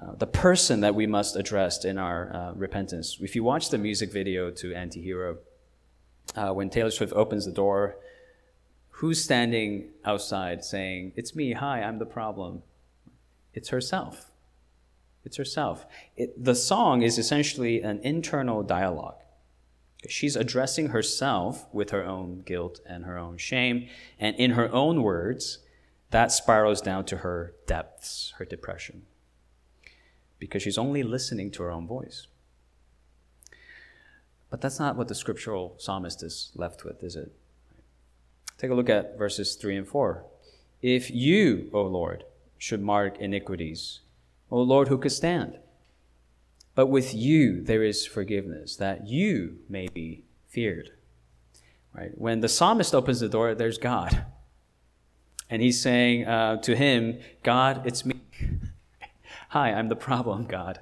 Uh, 0.00 0.14
the 0.16 0.26
person 0.26 0.80
that 0.80 0.94
we 0.94 1.06
must 1.06 1.36
address 1.36 1.84
in 1.84 1.98
our 1.98 2.34
uh, 2.34 2.52
repentance. 2.54 3.18
If 3.20 3.36
you 3.36 3.44
watch 3.44 3.70
the 3.70 3.78
music 3.78 4.12
video 4.12 4.50
to 4.50 4.72
Antihero, 4.72 5.38
uh, 6.34 6.52
when 6.52 6.68
Taylor 6.68 6.90
Swift 6.90 7.12
opens 7.12 7.44
the 7.46 7.52
door, 7.52 7.96
who's 8.90 9.22
standing 9.22 9.90
outside 10.04 10.64
saying, 10.64 11.12
It's 11.14 11.36
me, 11.36 11.52
hi, 11.52 11.82
I'm 11.82 11.98
the 11.98 12.06
problem? 12.06 12.62
It's 13.52 13.68
herself. 13.68 14.32
It's 15.24 15.36
herself. 15.36 15.86
It, 16.16 16.42
the 16.42 16.54
song 16.54 17.02
is 17.02 17.16
essentially 17.16 17.80
an 17.80 18.00
internal 18.02 18.62
dialogue. 18.62 19.20
She's 20.08 20.36
addressing 20.36 20.88
herself 20.88 21.66
with 21.72 21.90
her 21.90 22.04
own 22.04 22.42
guilt 22.42 22.80
and 22.84 23.04
her 23.04 23.16
own 23.16 23.38
shame, 23.38 23.88
and 24.18 24.36
in 24.36 24.50
her 24.52 24.70
own 24.72 25.02
words, 25.02 25.58
that 26.10 26.30
spirals 26.30 26.80
down 26.80 27.04
to 27.06 27.18
her 27.18 27.54
depths, 27.66 28.34
her 28.38 28.44
depression, 28.44 29.06
because 30.44 30.62
she's 30.62 30.76
only 30.76 31.02
listening 31.02 31.50
to 31.50 31.62
her 31.62 31.70
own 31.70 31.86
voice. 31.86 32.26
But 34.50 34.60
that's 34.60 34.78
not 34.78 34.94
what 34.94 35.08
the 35.08 35.14
scriptural 35.14 35.74
psalmist 35.78 36.22
is 36.22 36.52
left 36.54 36.84
with, 36.84 37.02
is 37.02 37.16
it? 37.16 37.32
Take 38.58 38.70
a 38.70 38.74
look 38.74 38.90
at 38.90 39.16
verses 39.16 39.54
3 39.54 39.78
and 39.78 39.88
4. 39.88 40.22
If 40.82 41.10
you, 41.10 41.70
O 41.72 41.80
Lord, 41.80 42.24
should 42.58 42.82
mark 42.82 43.18
iniquities, 43.18 44.00
O 44.50 44.60
Lord, 44.60 44.88
who 44.88 44.98
could 44.98 45.12
stand? 45.12 45.56
But 46.74 46.88
with 46.88 47.14
you 47.14 47.62
there 47.62 47.82
is 47.82 48.04
forgiveness, 48.04 48.76
that 48.76 49.06
you 49.06 49.60
may 49.66 49.88
be 49.88 50.24
feared. 50.50 50.90
Right? 51.94 52.10
When 52.14 52.40
the 52.40 52.50
psalmist 52.50 52.94
opens 52.94 53.20
the 53.20 53.30
door, 53.30 53.54
there's 53.54 53.78
God. 53.78 54.26
And 55.48 55.62
he's 55.62 55.80
saying 55.80 56.26
uh, 56.26 56.58
to 56.58 56.76
him, 56.76 57.18
God, 57.42 57.86
it's 57.86 58.04
me. 58.04 58.16
Hi, 59.54 59.72
I'm 59.72 59.88
the 59.88 59.94
problem, 59.94 60.46
God. 60.46 60.80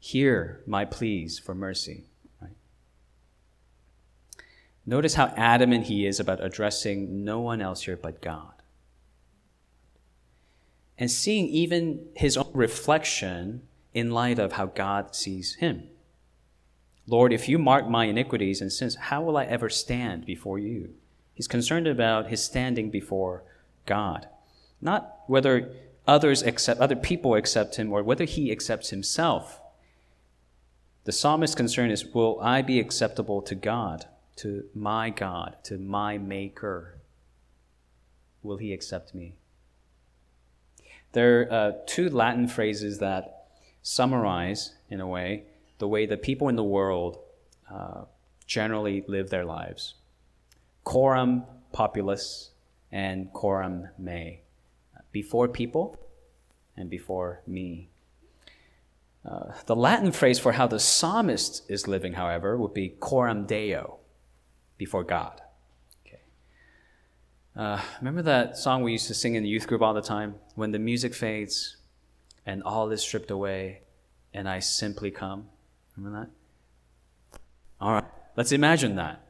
Hear 0.00 0.64
my 0.66 0.84
pleas 0.84 1.38
for 1.38 1.54
mercy. 1.54 2.06
Right? 2.42 2.56
Notice 4.84 5.14
how 5.14 5.32
adamant 5.36 5.84
he 5.84 6.06
is 6.06 6.18
about 6.18 6.44
addressing 6.44 7.24
no 7.24 7.38
one 7.38 7.62
else 7.62 7.82
here 7.82 7.96
but 7.96 8.20
God. 8.20 8.50
And 10.98 11.08
seeing 11.08 11.46
even 11.46 12.04
his 12.16 12.36
own 12.36 12.50
reflection 12.52 13.62
in 13.92 14.10
light 14.10 14.40
of 14.40 14.54
how 14.54 14.66
God 14.66 15.14
sees 15.14 15.54
him. 15.54 15.84
Lord, 17.06 17.32
if 17.32 17.48
you 17.48 17.60
mark 17.60 17.88
my 17.88 18.06
iniquities 18.06 18.60
and 18.60 18.72
sins, 18.72 18.96
how 18.96 19.22
will 19.22 19.36
I 19.36 19.44
ever 19.44 19.70
stand 19.70 20.26
before 20.26 20.58
you? 20.58 20.94
He's 21.32 21.46
concerned 21.46 21.86
about 21.86 22.30
his 22.30 22.42
standing 22.42 22.90
before 22.90 23.44
God, 23.86 24.26
not 24.80 25.20
whether 25.28 25.70
others 26.06 26.42
accept, 26.42 26.80
other 26.80 26.96
people 26.96 27.34
accept 27.34 27.76
him 27.76 27.92
or 27.92 28.02
whether 28.02 28.24
he 28.24 28.50
accepts 28.50 28.90
himself. 28.90 29.60
The 31.04 31.12
psalmist's 31.12 31.56
concern 31.56 31.90
is 31.90 32.04
Will 32.06 32.38
I 32.40 32.62
be 32.62 32.80
acceptable 32.80 33.42
to 33.42 33.54
God, 33.54 34.06
to 34.36 34.64
my 34.74 35.10
God, 35.10 35.56
to 35.64 35.78
my 35.78 36.18
Maker? 36.18 36.98
Will 38.42 38.56
he 38.56 38.72
accept 38.72 39.14
me? 39.14 39.36
There 41.12 41.42
are 41.42 41.52
uh, 41.52 41.72
two 41.86 42.10
Latin 42.10 42.48
phrases 42.48 42.98
that 42.98 43.48
summarize, 43.82 44.74
in 44.90 45.00
a 45.00 45.06
way, 45.06 45.44
the 45.78 45.88
way 45.88 46.06
the 46.06 46.16
people 46.16 46.48
in 46.48 46.56
the 46.56 46.64
world 46.64 47.18
uh, 47.72 48.04
generally 48.46 49.04
live 49.06 49.30
their 49.30 49.44
lives 49.44 49.94
coram 50.84 51.44
populus 51.72 52.50
and 52.92 53.32
coram 53.32 53.88
me, 53.98 54.42
before 55.14 55.46
people 55.48 55.96
and 56.76 56.90
before 56.90 57.40
me. 57.46 57.88
Uh, 59.24 59.52
the 59.64 59.76
Latin 59.76 60.12
phrase 60.12 60.38
for 60.38 60.52
how 60.52 60.66
the 60.66 60.80
psalmist 60.80 61.62
is 61.70 61.88
living, 61.88 62.14
however, 62.14 62.58
would 62.58 62.74
be 62.74 62.90
coram 62.90 63.46
deo, 63.46 64.00
before 64.76 65.04
God. 65.04 65.40
Okay. 66.04 66.20
Uh, 67.56 67.80
remember 68.00 68.22
that 68.22 68.58
song 68.58 68.82
we 68.82 68.92
used 68.92 69.06
to 69.06 69.14
sing 69.14 69.36
in 69.36 69.44
the 69.44 69.48
youth 69.48 69.66
group 69.66 69.80
all 69.80 69.94
the 69.94 70.02
time? 70.02 70.34
When 70.56 70.72
the 70.72 70.78
music 70.80 71.14
fades 71.14 71.76
and 72.44 72.62
all 72.64 72.90
is 72.90 73.00
stripped 73.00 73.30
away 73.30 73.82
and 74.34 74.48
I 74.48 74.58
simply 74.58 75.12
come. 75.12 75.48
Remember 75.96 76.26
that? 76.26 77.38
All 77.80 77.92
right, 77.92 78.04
let's 78.36 78.50
imagine 78.50 78.96
that. 78.96 79.23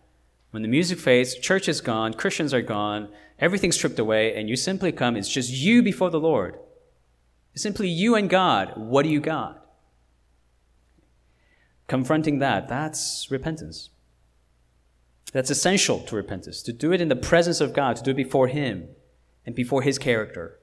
When 0.55 0.63
the 0.63 0.69
music 0.69 1.01
fades, 1.01 1.35
church 1.35 1.69
is 1.69 1.81
gone, 1.81 2.15
Christians 2.15 2.55
are 2.55 2.63
gone, 2.63 3.09
everything's 3.41 3.75
stripped 3.75 3.99
away, 3.99 4.37
and 4.37 4.49
you 4.49 4.55
simply 4.55 4.93
come, 4.93 5.17
it's 5.17 5.29
just 5.29 5.51
you 5.51 5.83
before 5.83 6.11
the 6.11 6.21
Lord. 6.21 6.61
It's 7.55 7.63
simply 7.65 7.89
you 7.89 8.15
and 8.15 8.31
God. 8.31 8.75
What 8.77 9.03
do 9.03 9.09
you 9.09 9.19
got? 9.19 9.67
Confronting 11.89 12.39
that, 12.39 12.69
that's 12.69 13.29
repentance. 13.33 13.91
That's 15.33 15.51
essential 15.51 15.99
to 16.03 16.15
repentance, 16.15 16.63
to 16.63 16.73
do 16.73 16.93
it 16.93 17.01
in 17.01 17.09
the 17.09 17.17
presence 17.17 17.61
of 17.61 17.73
God, 17.73 17.97
to 17.97 18.05
do 18.05 18.13
it 18.13 18.17
before 18.17 18.47
Him 18.47 18.87
and 19.45 19.57
before 19.57 19.83
His 19.83 19.99
character. 19.99 20.61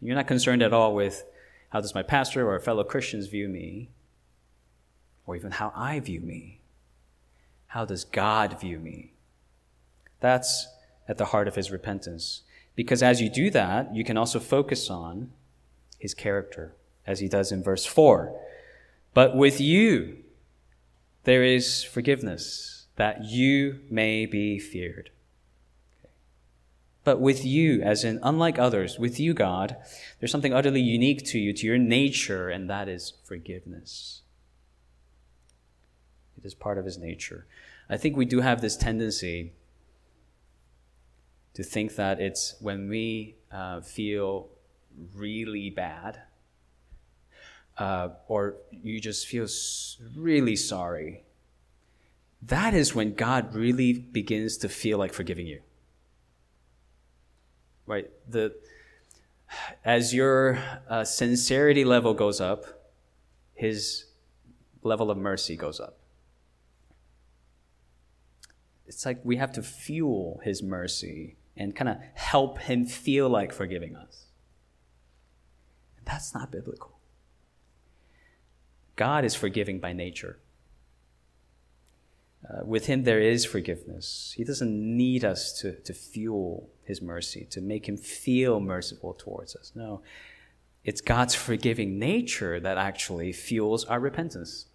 You're 0.00 0.16
not 0.16 0.26
concerned 0.26 0.62
at 0.62 0.72
all 0.72 0.94
with 0.94 1.26
how 1.68 1.82
does 1.82 1.94
my 1.94 2.02
pastor 2.02 2.50
or 2.50 2.58
fellow 2.60 2.82
Christians 2.82 3.26
view 3.26 3.50
me, 3.50 3.90
or 5.26 5.36
even 5.36 5.50
how 5.50 5.70
I 5.76 6.00
view 6.00 6.22
me. 6.22 6.62
How 7.66 7.84
does 7.84 8.04
God 8.04 8.58
view 8.58 8.78
me? 8.78 9.12
That's 10.20 10.68
at 11.08 11.18
the 11.18 11.26
heart 11.26 11.48
of 11.48 11.54
his 11.54 11.70
repentance. 11.70 12.42
Because 12.74 13.02
as 13.02 13.20
you 13.20 13.28
do 13.28 13.50
that, 13.50 13.94
you 13.94 14.04
can 14.04 14.16
also 14.16 14.38
focus 14.38 14.88
on 14.90 15.30
his 15.98 16.14
character, 16.14 16.74
as 17.06 17.20
he 17.20 17.28
does 17.28 17.50
in 17.50 17.62
verse 17.62 17.84
4. 17.84 18.38
But 19.14 19.34
with 19.34 19.60
you, 19.60 20.18
there 21.24 21.42
is 21.42 21.82
forgiveness, 21.82 22.86
that 22.96 23.24
you 23.24 23.80
may 23.90 24.26
be 24.26 24.58
feared. 24.58 25.10
But 27.04 27.20
with 27.20 27.44
you, 27.44 27.80
as 27.82 28.04
in 28.04 28.20
unlike 28.22 28.58
others, 28.58 28.98
with 28.98 29.18
you, 29.18 29.32
God, 29.34 29.76
there's 30.20 30.30
something 30.30 30.52
utterly 30.52 30.82
unique 30.82 31.24
to 31.26 31.38
you, 31.38 31.52
to 31.54 31.66
your 31.66 31.78
nature, 31.78 32.48
and 32.48 32.68
that 32.68 32.88
is 32.88 33.14
forgiveness. 33.24 34.22
It 36.36 36.44
is 36.44 36.54
part 36.54 36.78
of 36.78 36.84
his 36.84 36.98
nature. 36.98 37.46
I 37.88 37.96
think 37.96 38.16
we 38.16 38.26
do 38.26 38.40
have 38.40 38.60
this 38.60 38.76
tendency 38.76 39.52
to 41.58 41.64
think 41.64 41.96
that 41.96 42.20
it's 42.20 42.54
when 42.60 42.88
we 42.88 43.34
uh, 43.50 43.80
feel 43.80 44.46
really 45.12 45.70
bad 45.70 46.22
uh, 47.76 48.10
or 48.28 48.54
you 48.70 49.00
just 49.00 49.26
feel 49.26 49.48
really 50.14 50.54
sorry, 50.54 51.24
that 52.40 52.74
is 52.74 52.94
when 52.94 53.12
God 53.12 53.56
really 53.56 53.92
begins 53.92 54.56
to 54.58 54.68
feel 54.68 54.98
like 54.98 55.12
forgiving 55.12 55.48
you. 55.48 55.60
Right? 57.86 58.08
The, 58.28 58.54
as 59.84 60.14
your 60.14 60.60
uh, 60.88 61.02
sincerity 61.02 61.84
level 61.84 62.14
goes 62.14 62.40
up, 62.40 62.92
his 63.56 64.04
level 64.84 65.10
of 65.10 65.18
mercy 65.18 65.56
goes 65.56 65.80
up. 65.80 65.96
It's 68.86 69.04
like 69.04 69.18
we 69.24 69.38
have 69.38 69.50
to 69.54 69.62
fuel 69.62 70.40
his 70.44 70.62
mercy 70.62 71.34
and 71.58 71.74
kind 71.74 71.88
of 71.88 71.98
help 72.14 72.60
him 72.60 72.86
feel 72.86 73.28
like 73.28 73.52
forgiving 73.52 73.96
us. 73.96 74.26
That's 76.04 76.32
not 76.32 76.50
biblical. 76.50 76.98
God 78.96 79.24
is 79.24 79.34
forgiving 79.34 79.78
by 79.78 79.92
nature. 79.92 80.38
Uh, 82.48 82.64
with 82.64 82.86
him, 82.86 83.02
there 83.02 83.20
is 83.20 83.44
forgiveness. 83.44 84.32
He 84.36 84.44
doesn't 84.44 84.96
need 84.96 85.24
us 85.24 85.52
to, 85.60 85.72
to 85.72 85.92
fuel 85.92 86.70
his 86.84 87.02
mercy, 87.02 87.46
to 87.50 87.60
make 87.60 87.88
him 87.88 87.96
feel 87.96 88.60
merciful 88.60 89.12
towards 89.12 89.54
us. 89.54 89.72
No, 89.74 90.02
it's 90.84 91.00
God's 91.00 91.34
forgiving 91.34 91.98
nature 91.98 92.58
that 92.60 92.78
actually 92.78 93.32
fuels 93.32 93.84
our 93.84 94.00
repentance. 94.00 94.66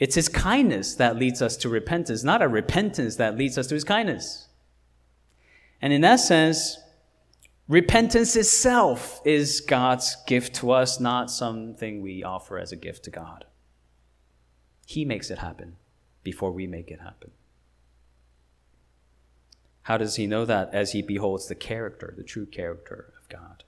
It's 0.00 0.16
his 0.16 0.28
kindness 0.28 0.96
that 0.96 1.16
leads 1.16 1.40
us 1.40 1.56
to 1.58 1.68
repentance, 1.68 2.24
not 2.24 2.42
a 2.42 2.48
repentance 2.48 3.16
that 3.16 3.38
leads 3.38 3.56
us 3.56 3.68
to 3.68 3.74
his 3.74 3.84
kindness. 3.84 4.48
And 5.82 5.92
in 5.92 6.00
that 6.00 6.16
sense, 6.16 6.78
Repentance 7.72 8.36
itself 8.36 9.22
is 9.24 9.62
God's 9.62 10.16
gift 10.26 10.56
to 10.56 10.72
us, 10.72 11.00
not 11.00 11.30
something 11.30 12.02
we 12.02 12.22
offer 12.22 12.58
as 12.58 12.70
a 12.70 12.76
gift 12.76 13.04
to 13.04 13.10
God. 13.10 13.46
He 14.84 15.06
makes 15.06 15.30
it 15.30 15.38
happen 15.38 15.76
before 16.22 16.52
we 16.52 16.66
make 16.66 16.90
it 16.90 17.00
happen. 17.00 17.30
How 19.84 19.96
does 19.96 20.16
he 20.16 20.26
know 20.26 20.44
that? 20.44 20.74
As 20.74 20.92
he 20.92 21.00
beholds 21.00 21.48
the 21.48 21.54
character, 21.54 22.12
the 22.14 22.22
true 22.22 22.46
character 22.46 23.14
of 23.20 23.28
God. 23.30 23.64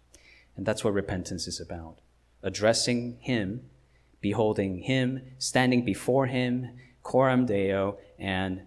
And 0.54 0.66
that's 0.66 0.84
what 0.84 0.92
repentance 0.92 1.46
is 1.46 1.58
about 1.58 2.00
addressing 2.42 3.16
him, 3.20 3.70
beholding 4.20 4.80
him, 4.80 5.22
standing 5.38 5.82
before 5.82 6.26
him, 6.26 6.78
coram 7.02 7.46
deo, 7.46 7.96
and 8.18 8.60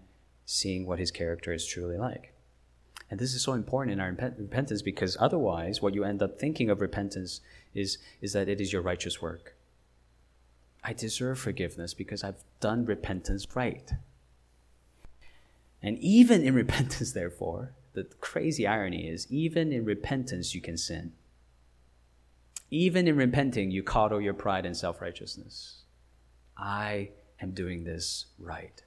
seeing 0.45 0.87
what 0.87 0.97
his 0.97 1.11
character 1.11 1.53
is 1.53 1.67
truly 1.67 1.95
like. 1.95 2.33
And 3.09 3.19
this 3.19 3.33
is 3.33 3.41
so 3.41 3.53
important 3.53 3.93
in 3.93 3.99
our 3.99 4.09
repentance 4.37 4.81
because 4.81 5.15
otherwise, 5.19 5.81
what 5.81 5.93
you 5.93 6.03
end 6.03 6.21
up 6.21 6.39
thinking 6.39 6.69
of 6.69 6.81
repentance 6.81 7.41
is, 7.73 7.97
is 8.21 8.33
that 8.33 8.49
it 8.49 8.59
is 8.59 8.73
your 8.73 8.81
righteous 8.81 9.21
work. 9.21 9.55
I 10.83 10.93
deserve 10.93 11.39
forgiveness 11.39 11.93
because 11.93 12.23
I've 12.23 12.43
done 12.59 12.85
repentance 12.85 13.47
right. 13.55 13.91
And 15.81 15.97
even 15.99 16.43
in 16.43 16.53
repentance, 16.63 17.13
therefore, 17.13 17.73
the 17.93 18.03
crazy 18.19 18.67
irony 18.67 19.07
is 19.07 19.25
even 19.31 19.71
in 19.71 19.85
repentance, 19.85 20.53
you 20.53 20.61
can 20.61 20.77
sin. 20.77 21.13
Even 22.69 23.07
in 23.07 23.15
repenting, 23.15 23.71
you 23.71 23.83
coddle 23.83 24.19
your 24.19 24.33
pride 24.33 24.65
and 24.65 24.75
self 24.75 25.01
righteousness. 25.01 25.83
I 26.57 27.11
am 27.41 27.51
doing 27.51 27.83
this 27.83 28.25
right. 28.37 28.81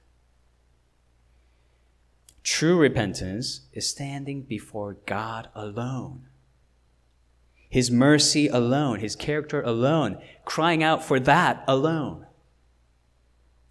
True 2.43 2.77
repentance 2.77 3.61
is 3.71 3.87
standing 3.87 4.41
before 4.41 4.97
God 5.05 5.49
alone. 5.53 6.27
His 7.69 7.91
mercy 7.91 8.47
alone, 8.47 8.99
His 8.99 9.15
character 9.15 9.61
alone, 9.61 10.17
crying 10.43 10.83
out 10.83 11.03
for 11.03 11.19
that 11.21 11.63
alone. 11.67 12.25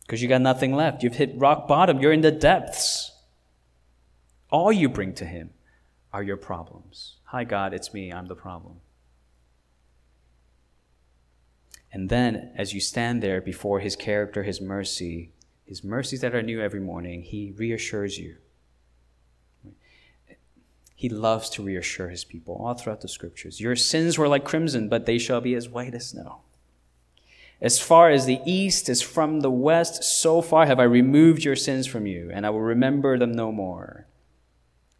Because 0.03 0.23
you 0.23 0.29
got 0.29 0.41
nothing 0.41 0.75
left. 0.75 1.03
You've 1.03 1.17
hit 1.17 1.37
rock 1.37 1.69
bottom. 1.69 2.01
You're 2.01 2.13
in 2.13 2.21
the 2.21 2.31
depths. 2.31 3.13
All 4.51 4.73
you 4.73 4.89
bring 4.89 5.15
to 5.15 5.25
Him 5.25 5.51
are 6.13 6.23
your 6.23 6.37
problems. 6.37 7.17
Hi, 7.25 7.45
God, 7.45 7.75
it's 7.75 7.93
me. 7.93 8.13
I'm 8.13 8.27
the 8.27 8.35
problem. 8.35 8.77
And 11.93 12.09
then, 12.09 12.53
as 12.57 12.73
you 12.73 12.81
stand 12.81 13.21
there 13.23 13.41
before 13.41 13.81
His 13.81 13.97
character, 13.97 14.45
His 14.45 14.61
mercy, 14.61 15.33
His 15.65 15.83
mercies 15.83 16.21
that 16.21 16.35
are 16.35 16.43
new 16.43 16.61
every 16.61 16.81
morning, 16.81 17.23
He 17.23 17.53
reassures 17.57 18.17
you 18.17 18.37
he 21.01 21.09
loves 21.09 21.49
to 21.49 21.63
reassure 21.63 22.11
his 22.11 22.25
people 22.25 22.61
all 22.61 22.75
throughout 22.75 23.01
the 23.01 23.09
scriptures. 23.09 23.59
Your 23.59 23.75
sins 23.75 24.19
were 24.19 24.29
like 24.29 24.45
crimson, 24.45 24.91
but 24.91 25.07
they 25.07 25.17
shall 25.17 25.41
be 25.41 25.55
as 25.55 25.67
white 25.67 25.95
as 25.95 26.09
snow. 26.09 26.43
As 27.59 27.81
far 27.81 28.11
as 28.11 28.27
the 28.27 28.41
east 28.45 28.87
is 28.91 29.01
from 29.01 29.41
the 29.41 29.51
west, 29.51 30.05
so 30.05 30.43
far 30.43 30.67
have 30.67 30.79
I 30.79 30.83
removed 30.83 31.43
your 31.43 31.57
sins 31.57 31.87
from 31.87 32.07
you, 32.07 32.31
and 32.31 32.45
I 32.45 32.51
will 32.51 32.61
remember 32.61 33.17
them 33.17 33.33
no 33.33 33.51
more. 33.51 34.09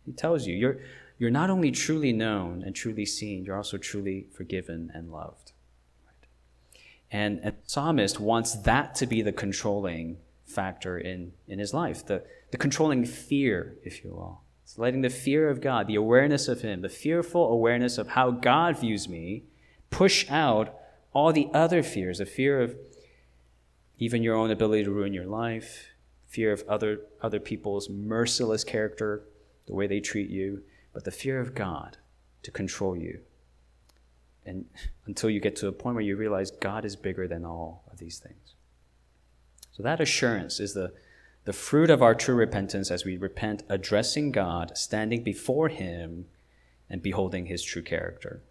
He 0.07 0.13
tells 0.13 0.47
you, 0.47 0.57
you're, 0.57 0.79
you're 1.19 1.31
not 1.31 1.51
only 1.51 1.71
truly 1.71 2.15
known 2.15 2.63
and 2.63 2.75
truly 2.75 3.05
seen, 3.05 3.45
you're 3.45 3.59
also 3.59 3.77
truly 3.77 4.27
forgiven 4.33 4.91
and 4.95 5.13
loved. 5.13 5.53
And 7.11 7.41
a 7.41 7.53
psalmist 7.65 8.19
wants 8.19 8.55
that 8.63 8.95
to 8.95 9.07
be 9.07 9.21
the 9.21 9.33
controlling 9.33 10.17
factor 10.47 10.97
in, 10.97 11.33
in 11.47 11.59
his 11.59 11.75
life, 11.75 12.07
the, 12.07 12.25
the 12.53 12.57
controlling 12.57 13.05
fear, 13.05 13.77
if 13.85 14.03
you 14.03 14.13
will. 14.13 14.41
It's 14.71 14.79
letting 14.79 15.01
the 15.01 15.11
fear 15.11 15.51
of 15.51 15.61
God, 15.61 15.89
the 15.89 15.97
awareness 15.97 16.47
of 16.47 16.61
Him, 16.61 16.81
the 16.81 16.89
fearful 16.89 17.51
awareness 17.51 17.99
of 17.99 18.11
how 18.11 18.31
God 18.31 18.79
views 18.79 19.09
me, 19.09 19.43
push 19.91 20.31
out 20.31 20.79
all 21.13 21.33
the 21.33 21.49
other 21.53 21.83
fears 21.83 22.19
the 22.19 22.25
fear 22.25 22.61
of 22.61 22.77
even 23.99 24.23
your 24.23 24.37
own 24.37 24.53
ability 24.53 24.85
to 24.85 24.93
ruin 24.93 25.13
your 25.13 25.27
life, 25.27 25.89
fear 26.29 26.53
of 26.53 26.63
other, 26.69 27.01
other 27.21 27.41
people's 27.41 27.91
merciless 27.91 28.63
character, 28.63 29.25
the 29.67 29.75
way 29.75 29.89
they 29.89 29.99
treat 29.99 30.31
you, 30.31 30.63
but 30.93 31.03
the 31.03 31.11
fear 31.11 31.41
of 31.41 31.53
God 31.53 31.97
to 32.45 32.53
control 32.53 32.97
you. 32.97 33.23
And 34.47 34.67
until 35.05 35.31
you 35.31 35.41
get 35.41 35.57
to 35.57 35.67
a 35.67 35.73
point 35.73 35.97
where 35.97 36.05
you 36.05 36.15
realize 36.15 36.53
God 36.53 36.85
is 36.85 36.95
bigger 36.95 37.27
than 37.27 37.45
all 37.45 37.83
of 37.91 37.99
these 37.99 38.21
things. 38.21 38.55
So 39.73 39.83
that 39.83 40.01
assurance 40.01 40.61
is 40.61 40.75
the 40.75 40.93
the 41.45 41.53
fruit 41.53 41.91
of 41.91 42.03
our 42.03 42.15
true 42.15 42.35
repentance 42.35 42.91
as 42.91 43.05
we 43.05 43.17
repent, 43.17 43.63
addressing 43.69 44.31
God, 44.31 44.77
standing 44.77 45.23
before 45.23 45.69
Him, 45.69 46.27
and 46.89 47.03
beholding 47.03 47.47
His 47.47 47.63
true 47.63 47.83
character. 47.83 48.43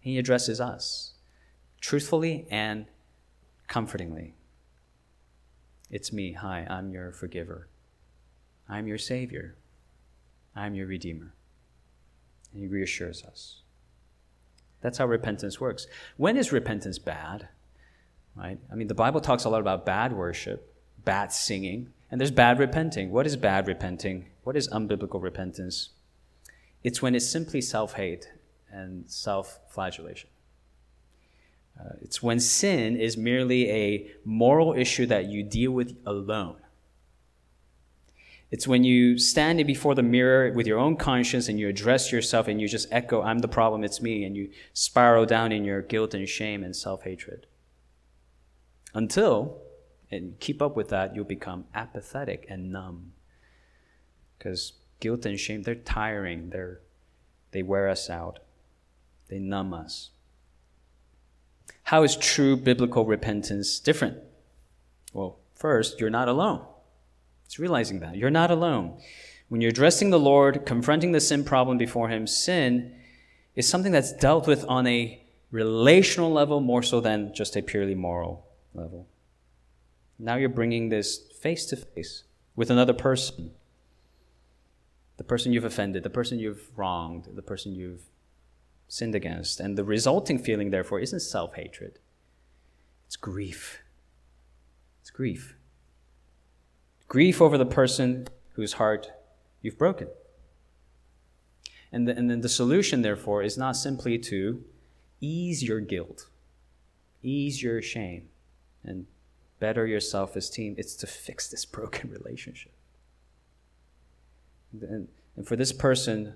He 0.00 0.18
addresses 0.18 0.60
us 0.60 1.14
truthfully 1.80 2.46
and 2.50 2.86
comfortingly. 3.68 4.34
It's 5.90 6.12
me. 6.12 6.32
Hi, 6.32 6.66
I'm 6.70 6.90
your 6.90 7.12
forgiver. 7.12 7.68
I'm 8.68 8.86
your 8.86 8.98
Savior. 8.98 9.56
I'm 10.56 10.74
your 10.74 10.86
Redeemer. 10.86 11.34
And 12.52 12.62
He 12.62 12.66
reassures 12.66 13.22
us. 13.24 13.62
That's 14.80 14.98
how 14.98 15.06
repentance 15.06 15.60
works. 15.60 15.86
When 16.16 16.36
is 16.36 16.52
repentance 16.52 16.98
bad? 16.98 17.48
Right? 18.34 18.58
I 18.70 18.74
mean, 18.74 18.88
the 18.88 18.94
Bible 18.94 19.20
talks 19.20 19.44
a 19.44 19.50
lot 19.50 19.60
about 19.60 19.84
bad 19.84 20.12
worship 20.12 20.71
bad 21.04 21.32
singing, 21.32 21.92
and 22.10 22.20
there's 22.20 22.30
bad 22.30 22.58
repenting. 22.58 23.10
What 23.10 23.26
is 23.26 23.36
bad 23.36 23.66
repenting? 23.66 24.26
What 24.44 24.56
is 24.56 24.68
unbiblical 24.68 25.22
repentance? 25.22 25.90
It's 26.82 27.00
when 27.00 27.14
it's 27.14 27.28
simply 27.28 27.60
self 27.60 27.94
hate 27.94 28.30
and 28.70 29.08
self 29.10 29.60
flagellation. 29.68 30.30
Uh, 31.78 31.94
it's 32.02 32.22
when 32.22 32.38
sin 32.38 32.96
is 32.96 33.16
merely 33.16 33.70
a 33.70 34.10
moral 34.24 34.74
issue 34.74 35.06
that 35.06 35.26
you 35.26 35.42
deal 35.42 35.72
with 35.72 35.96
alone. 36.04 36.56
It's 38.50 38.68
when 38.68 38.84
you 38.84 39.18
stand 39.18 39.66
before 39.66 39.94
the 39.94 40.02
mirror 40.02 40.52
with 40.52 40.66
your 40.66 40.78
own 40.78 40.96
conscience 40.96 41.48
and 41.48 41.58
you 41.58 41.68
address 41.68 42.12
yourself 42.12 42.48
and 42.48 42.60
you 42.60 42.68
just 42.68 42.86
echo, 42.92 43.22
I'm 43.22 43.38
the 43.38 43.48
problem, 43.48 43.82
it's 43.82 44.02
me, 44.02 44.24
and 44.24 44.36
you 44.36 44.50
spiral 44.74 45.24
down 45.24 45.52
in 45.52 45.64
your 45.64 45.80
guilt 45.80 46.12
and 46.12 46.28
shame 46.28 46.62
and 46.62 46.76
self 46.76 47.04
hatred. 47.04 47.46
Until 48.92 49.62
and 50.12 50.38
keep 50.38 50.60
up 50.60 50.76
with 50.76 50.90
that, 50.90 51.16
you'll 51.16 51.24
become 51.24 51.64
apathetic 51.74 52.46
and 52.48 52.70
numb. 52.70 53.12
Because 54.38 54.74
guilt 55.00 55.24
and 55.24 55.40
shame, 55.40 55.62
they're 55.62 55.74
tiring. 55.74 56.50
They're, 56.50 56.80
they 57.52 57.62
wear 57.62 57.88
us 57.88 58.10
out. 58.10 58.38
They 59.28 59.38
numb 59.38 59.72
us. 59.72 60.10
How 61.84 62.02
is 62.02 62.16
true 62.16 62.56
biblical 62.56 63.06
repentance 63.06 63.80
different? 63.80 64.18
Well, 65.14 65.38
first, 65.54 65.98
you're 65.98 66.10
not 66.10 66.28
alone. 66.28 66.66
It's 67.46 67.58
realizing 67.58 68.00
that. 68.00 68.16
You're 68.16 68.30
not 68.30 68.50
alone. 68.50 68.98
When 69.48 69.60
you're 69.60 69.70
addressing 69.70 70.10
the 70.10 70.18
Lord, 70.18 70.66
confronting 70.66 71.12
the 71.12 71.20
sin 71.20 71.44
problem 71.44 71.78
before 71.78 72.08
Him, 72.08 72.26
sin 72.26 72.94
is 73.56 73.68
something 73.68 73.92
that's 73.92 74.12
dealt 74.12 74.46
with 74.46 74.64
on 74.66 74.86
a 74.86 75.22
relational 75.50 76.32
level 76.32 76.60
more 76.60 76.82
so 76.82 77.00
than 77.00 77.34
just 77.34 77.56
a 77.56 77.62
purely 77.62 77.94
moral 77.94 78.46
level. 78.74 79.06
Now 80.22 80.36
you're 80.36 80.48
bringing 80.48 80.88
this 80.88 81.18
face 81.18 81.66
to 81.66 81.76
face 81.76 82.22
with 82.54 82.70
another 82.70 82.92
person. 82.92 83.50
The 85.16 85.24
person 85.24 85.52
you've 85.52 85.64
offended, 85.64 86.04
the 86.04 86.10
person 86.10 86.38
you've 86.38 86.70
wronged, 86.76 87.28
the 87.34 87.42
person 87.42 87.74
you've 87.74 88.04
sinned 88.86 89.16
against. 89.16 89.58
And 89.58 89.76
the 89.76 89.82
resulting 89.82 90.38
feeling, 90.38 90.70
therefore, 90.70 91.00
isn't 91.00 91.20
self 91.20 91.56
hatred, 91.56 91.98
it's 93.04 93.16
grief. 93.16 93.82
It's 95.00 95.10
grief. 95.10 95.56
Grief 97.08 97.42
over 97.42 97.58
the 97.58 97.66
person 97.66 98.28
whose 98.50 98.74
heart 98.74 99.10
you've 99.60 99.76
broken. 99.76 100.06
And, 101.90 102.06
the, 102.06 102.16
and 102.16 102.30
then 102.30 102.42
the 102.42 102.48
solution, 102.48 103.02
therefore, 103.02 103.42
is 103.42 103.58
not 103.58 103.72
simply 103.72 104.18
to 104.18 104.62
ease 105.20 105.64
your 105.64 105.80
guilt, 105.80 106.28
ease 107.22 107.60
your 107.60 107.82
shame, 107.82 108.28
and 108.84 109.06
better 109.62 109.86
your 109.86 110.00
self 110.00 110.34
esteem. 110.34 110.74
It's 110.76 110.96
to 110.96 111.06
fix 111.06 111.48
this 111.48 111.64
broken 111.64 112.10
relationship. 112.18 112.72
And, 114.72 115.06
and 115.36 115.46
for 115.46 115.54
this 115.54 115.72
person, 115.72 116.34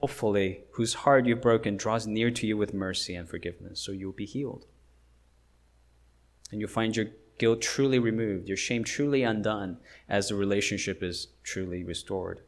hopefully, 0.00 0.60
whose 0.72 0.94
heart 0.94 1.26
you've 1.26 1.42
broken, 1.42 1.76
draws 1.76 2.06
near 2.06 2.30
to 2.30 2.46
you 2.46 2.56
with 2.56 2.72
mercy 2.72 3.14
and 3.14 3.28
forgiveness, 3.28 3.78
so 3.78 3.92
you'll 3.92 4.12
be 4.12 4.24
healed. 4.24 4.64
And 6.50 6.60
you'll 6.60 6.70
find 6.70 6.96
your 6.96 7.08
guilt 7.36 7.60
truly 7.60 7.98
removed, 7.98 8.48
your 8.48 8.56
shame 8.56 8.84
truly 8.84 9.22
undone, 9.22 9.76
as 10.08 10.28
the 10.28 10.34
relationship 10.34 11.02
is 11.02 11.28
truly 11.42 11.84
restored. 11.84 12.40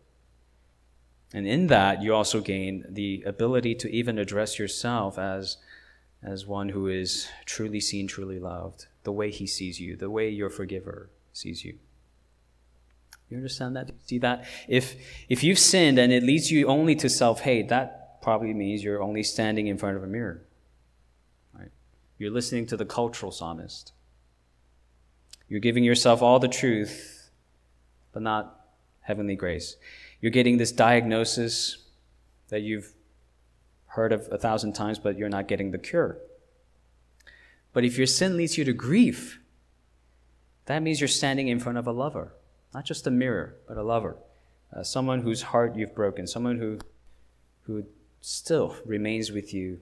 And 1.34 1.46
in 1.46 1.66
that, 1.66 2.02
you 2.02 2.14
also 2.14 2.40
gain 2.40 2.86
the 2.88 3.22
ability 3.26 3.74
to 3.74 3.90
even 3.90 4.18
address 4.18 4.58
yourself 4.58 5.18
as, 5.18 5.58
as 6.22 6.46
one 6.46 6.70
who 6.70 6.86
is 6.86 7.28
truly 7.44 7.80
seen, 7.80 8.06
truly 8.06 8.38
loved, 8.38 8.86
the 9.06 9.12
way 9.12 9.30
he 9.30 9.46
sees 9.46 9.80
you, 9.80 9.94
the 9.94 10.10
way 10.10 10.28
your 10.28 10.50
forgiver 10.50 11.08
sees 11.32 11.64
you. 11.64 11.78
You 13.30 13.36
understand 13.36 13.76
that? 13.76 13.92
See 14.04 14.18
that? 14.18 14.44
If, 14.66 14.96
if 15.28 15.44
you've 15.44 15.60
sinned 15.60 15.96
and 16.00 16.12
it 16.12 16.24
leads 16.24 16.50
you 16.50 16.66
only 16.66 16.96
to 16.96 17.08
self 17.08 17.42
hate, 17.42 17.68
that 17.68 18.20
probably 18.20 18.52
means 18.52 18.82
you're 18.82 19.00
only 19.00 19.22
standing 19.22 19.68
in 19.68 19.78
front 19.78 19.96
of 19.96 20.02
a 20.02 20.08
mirror. 20.08 20.42
Right? 21.56 21.70
You're 22.18 22.32
listening 22.32 22.66
to 22.66 22.76
the 22.76 22.84
cultural 22.84 23.30
psalmist. 23.30 23.92
You're 25.48 25.60
giving 25.60 25.84
yourself 25.84 26.20
all 26.20 26.40
the 26.40 26.48
truth, 26.48 27.30
but 28.12 28.22
not 28.22 28.66
heavenly 29.02 29.36
grace. 29.36 29.76
You're 30.20 30.32
getting 30.32 30.56
this 30.56 30.72
diagnosis 30.72 31.78
that 32.48 32.62
you've 32.62 32.92
heard 33.86 34.12
of 34.12 34.28
a 34.32 34.38
thousand 34.38 34.72
times, 34.72 34.98
but 34.98 35.16
you're 35.16 35.28
not 35.28 35.46
getting 35.46 35.70
the 35.70 35.78
cure. 35.78 36.18
But 37.76 37.84
if 37.84 37.98
your 37.98 38.06
sin 38.06 38.38
leads 38.38 38.56
you 38.56 38.64
to 38.64 38.72
grief, 38.72 39.38
that 40.64 40.82
means 40.82 40.98
you're 40.98 41.08
standing 41.08 41.48
in 41.48 41.60
front 41.60 41.76
of 41.76 41.86
a 41.86 41.92
lover, 41.92 42.32
not 42.72 42.86
just 42.86 43.06
a 43.06 43.10
mirror, 43.10 43.56
but 43.68 43.76
a 43.76 43.82
lover, 43.82 44.16
uh, 44.74 44.82
someone 44.82 45.20
whose 45.20 45.42
heart 45.42 45.76
you've 45.76 45.94
broken, 45.94 46.26
someone 46.26 46.56
who, 46.56 46.78
who 47.64 47.84
still 48.22 48.76
remains 48.86 49.30
with 49.30 49.52
you 49.52 49.80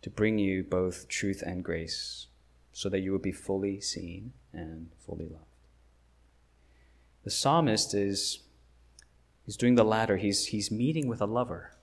to 0.00 0.10
bring 0.10 0.40
you 0.40 0.64
both 0.64 1.06
truth 1.06 1.44
and 1.46 1.62
grace, 1.62 2.26
so 2.72 2.88
that 2.88 3.02
you 3.02 3.12
will 3.12 3.20
be 3.20 3.30
fully 3.30 3.80
seen 3.80 4.32
and 4.52 4.88
fully 5.06 5.26
loved. 5.26 5.44
The 7.22 7.30
psalmist 7.30 7.94
is 7.94 8.40
He's 9.46 9.56
doing 9.56 9.76
the 9.76 9.84
latter. 9.84 10.16
He's, 10.16 10.46
he's 10.46 10.72
meeting 10.72 11.06
with 11.06 11.20
a 11.20 11.26
lover. 11.26 11.76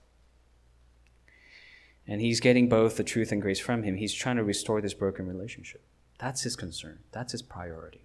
And 2.10 2.20
he's 2.20 2.40
getting 2.40 2.68
both 2.68 2.96
the 2.96 3.04
truth 3.04 3.30
and 3.30 3.40
grace 3.40 3.60
from 3.60 3.84
him. 3.84 3.94
He's 3.94 4.12
trying 4.12 4.36
to 4.36 4.42
restore 4.42 4.80
this 4.80 4.94
broken 4.94 5.28
relationship. 5.28 5.82
That's 6.18 6.42
his 6.42 6.56
concern. 6.56 6.98
That's 7.12 7.30
his 7.30 7.40
priority. 7.40 8.04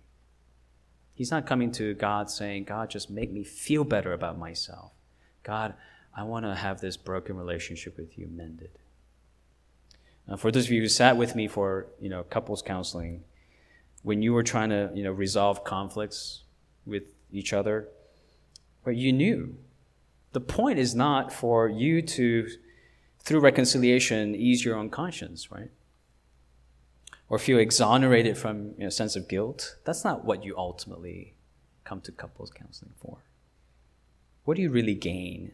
He's 1.15 1.31
not 1.31 1.47
coming 1.47 1.71
to 1.73 1.95
God 1.95 2.29
saying, 2.29 2.65
God, 2.65 2.91
just 2.91 3.09
make 3.09 3.31
me 3.31 3.43
feel 3.43 3.83
better 3.83 4.13
about 4.13 4.37
myself. 4.37 4.91
God, 5.41 5.73
I 6.15 6.23
want 6.23 6.45
to 6.45 6.53
have 6.53 6.81
this 6.81 6.97
broken 6.97 7.35
relationship 7.35 7.97
with 7.97 8.15
you 8.15 8.27
mended. 8.27 8.77
Now, 10.27 10.35
for 10.35 10.51
those 10.51 10.65
of 10.65 10.71
you 10.71 10.81
who 10.81 10.87
sat 10.87 11.17
with 11.17 11.35
me 11.35 11.47
for 11.47 11.87
you 11.99 12.09
know 12.09 12.23
couples 12.23 12.61
counseling, 12.61 13.23
when 14.03 14.21
you 14.21 14.33
were 14.33 14.43
trying 14.43 14.69
to 14.69 14.91
you 14.93 15.03
know 15.03 15.11
resolve 15.11 15.63
conflicts 15.63 16.43
with 16.85 17.03
each 17.31 17.53
other, 17.53 17.87
but 18.83 18.95
you 18.95 19.11
knew. 19.11 19.57
The 20.33 20.41
point 20.41 20.79
is 20.79 20.93
not 20.93 21.31
for 21.31 21.69
you 21.69 22.01
to, 22.01 22.49
through 23.25 23.39
reconciliation, 23.39 24.35
ease 24.35 24.63
your 24.63 24.75
own 24.75 24.89
conscience, 24.89 25.51
right? 25.51 25.71
Or 27.27 27.39
feel 27.39 27.57
exonerated 27.57 28.37
from 28.37 28.57
a 28.57 28.77
you 28.77 28.83
know, 28.83 28.89
sense 28.89 29.15
of 29.15 29.27
guilt. 29.27 29.77
That's 29.83 30.03
not 30.03 30.23
what 30.23 30.45
you 30.45 30.55
ultimately 30.55 31.33
come 31.83 32.01
to 32.01 32.11
couples 32.11 32.51
counseling 32.51 32.93
for. 33.01 33.17
What 34.43 34.57
do 34.57 34.61
you 34.61 34.69
really 34.69 34.93
gain? 34.93 35.53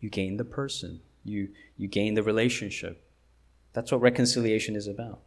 You 0.00 0.08
gain 0.08 0.38
the 0.38 0.44
person. 0.44 1.00
You, 1.22 1.50
you 1.76 1.86
gain 1.86 2.14
the 2.14 2.22
relationship. 2.22 3.04
That's 3.74 3.92
what 3.92 4.00
reconciliation 4.00 4.74
is 4.74 4.86
about. 4.86 5.20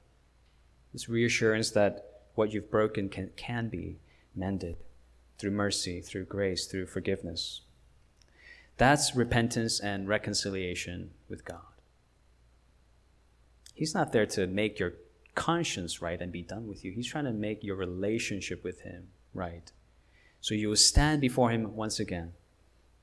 This 0.92 1.08
reassurance 1.08 1.70
that 1.72 2.24
what 2.34 2.52
you've 2.52 2.72
broken 2.72 3.10
can, 3.10 3.30
can 3.36 3.70
be 3.70 4.00
mended 4.36 4.78
through 5.38 5.52
mercy, 5.52 6.02
through 6.02 6.26
grace, 6.26 6.66
through 6.66 6.88
forgiveness. 6.88 7.62
That's 8.78 9.16
repentance 9.16 9.80
and 9.80 10.08
reconciliation 10.08 11.12
with 11.30 11.46
God. 11.46 11.62
He's 13.74 13.94
not 13.94 14.12
there 14.12 14.26
to 14.28 14.48
make 14.48 14.80
your 14.80 14.94
conscience 15.36 16.02
right 16.02 16.22
and 16.22 16.32
be 16.32 16.42
done 16.42 16.68
with 16.68 16.84
you. 16.84 16.92
He's 16.92 17.08
trying 17.08 17.26
to 17.26 17.32
make 17.32 17.64
your 17.64 17.76
relationship 17.76 18.64
with 18.64 18.82
Him 18.82 19.08
right. 19.34 19.72
So 20.42 20.54
you 20.54 20.70
will 20.70 20.76
stand 20.76 21.22
before 21.22 21.50
Him 21.50 21.76
once 21.76 22.00
again, 22.00 22.34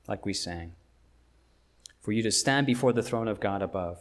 like 0.07 0.25
we 0.25 0.33
sang. 0.33 0.73
For 1.99 2.11
you 2.11 2.23
to 2.23 2.31
stand 2.31 2.65
before 2.65 2.93
the 2.93 3.03
throne 3.03 3.27
of 3.27 3.39
God 3.39 3.61
above. 3.61 3.99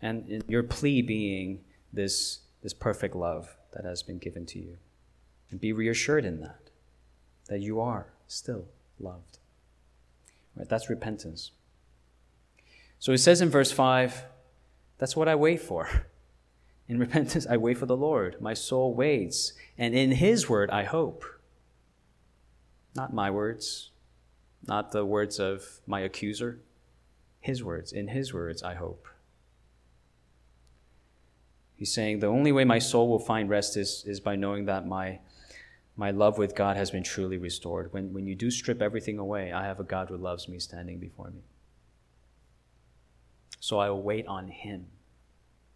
And 0.00 0.44
your 0.48 0.62
plea 0.62 1.00
being 1.00 1.60
this, 1.92 2.40
this 2.62 2.74
perfect 2.74 3.14
love 3.14 3.56
that 3.72 3.84
has 3.84 4.02
been 4.02 4.18
given 4.18 4.44
to 4.46 4.58
you. 4.58 4.76
And 5.50 5.60
be 5.60 5.72
reassured 5.72 6.24
in 6.24 6.40
that 6.40 6.70
that 7.48 7.60
you 7.60 7.80
are 7.80 8.06
still 8.26 8.66
loved. 8.98 9.38
Right? 10.56 10.68
That's 10.68 10.90
repentance. 10.90 11.50
So 12.98 13.12
it 13.12 13.18
says 13.18 13.40
in 13.40 13.50
verse 13.50 13.72
5 13.72 14.24
that's 14.98 15.16
what 15.16 15.28
I 15.28 15.34
wait 15.34 15.60
for. 15.60 15.88
In 16.88 16.98
repentance, 16.98 17.46
I 17.48 17.56
wait 17.56 17.78
for 17.78 17.86
the 17.86 17.96
Lord. 17.96 18.40
My 18.40 18.52
soul 18.52 18.94
waits, 18.94 19.54
and 19.78 19.94
in 19.94 20.12
His 20.12 20.50
word 20.50 20.70
I 20.70 20.84
hope. 20.84 21.24
Not 22.94 23.14
my 23.14 23.30
words, 23.30 23.90
not 24.66 24.92
the 24.92 25.04
words 25.04 25.40
of 25.40 25.80
my 25.86 26.00
accuser. 26.00 26.60
His 27.40 27.64
words. 27.64 27.90
In 27.92 28.08
His 28.08 28.34
words 28.34 28.62
I 28.62 28.74
hope. 28.74 29.08
He's 31.74 31.92
saying 31.92 32.20
the 32.20 32.26
only 32.26 32.52
way 32.52 32.64
my 32.64 32.78
soul 32.78 33.08
will 33.08 33.18
find 33.18 33.48
rest 33.48 33.76
is, 33.76 34.04
is 34.06 34.20
by 34.20 34.36
knowing 34.36 34.66
that 34.66 34.86
my 34.86 35.20
my 35.96 36.10
love 36.10 36.38
with 36.38 36.56
God 36.56 36.76
has 36.76 36.90
been 36.90 37.04
truly 37.04 37.38
restored. 37.38 37.92
When, 37.92 38.12
when 38.12 38.26
you 38.26 38.34
do 38.34 38.50
strip 38.50 38.82
everything 38.82 39.18
away, 39.18 39.52
I 39.52 39.64
have 39.64 39.78
a 39.78 39.84
God 39.84 40.08
who 40.08 40.16
loves 40.16 40.48
me 40.48 40.58
standing 40.58 40.98
before 40.98 41.30
me. 41.30 41.42
So 43.60 43.78
I 43.78 43.90
will 43.90 44.02
wait 44.02 44.26
on 44.26 44.48
Him. 44.48 44.86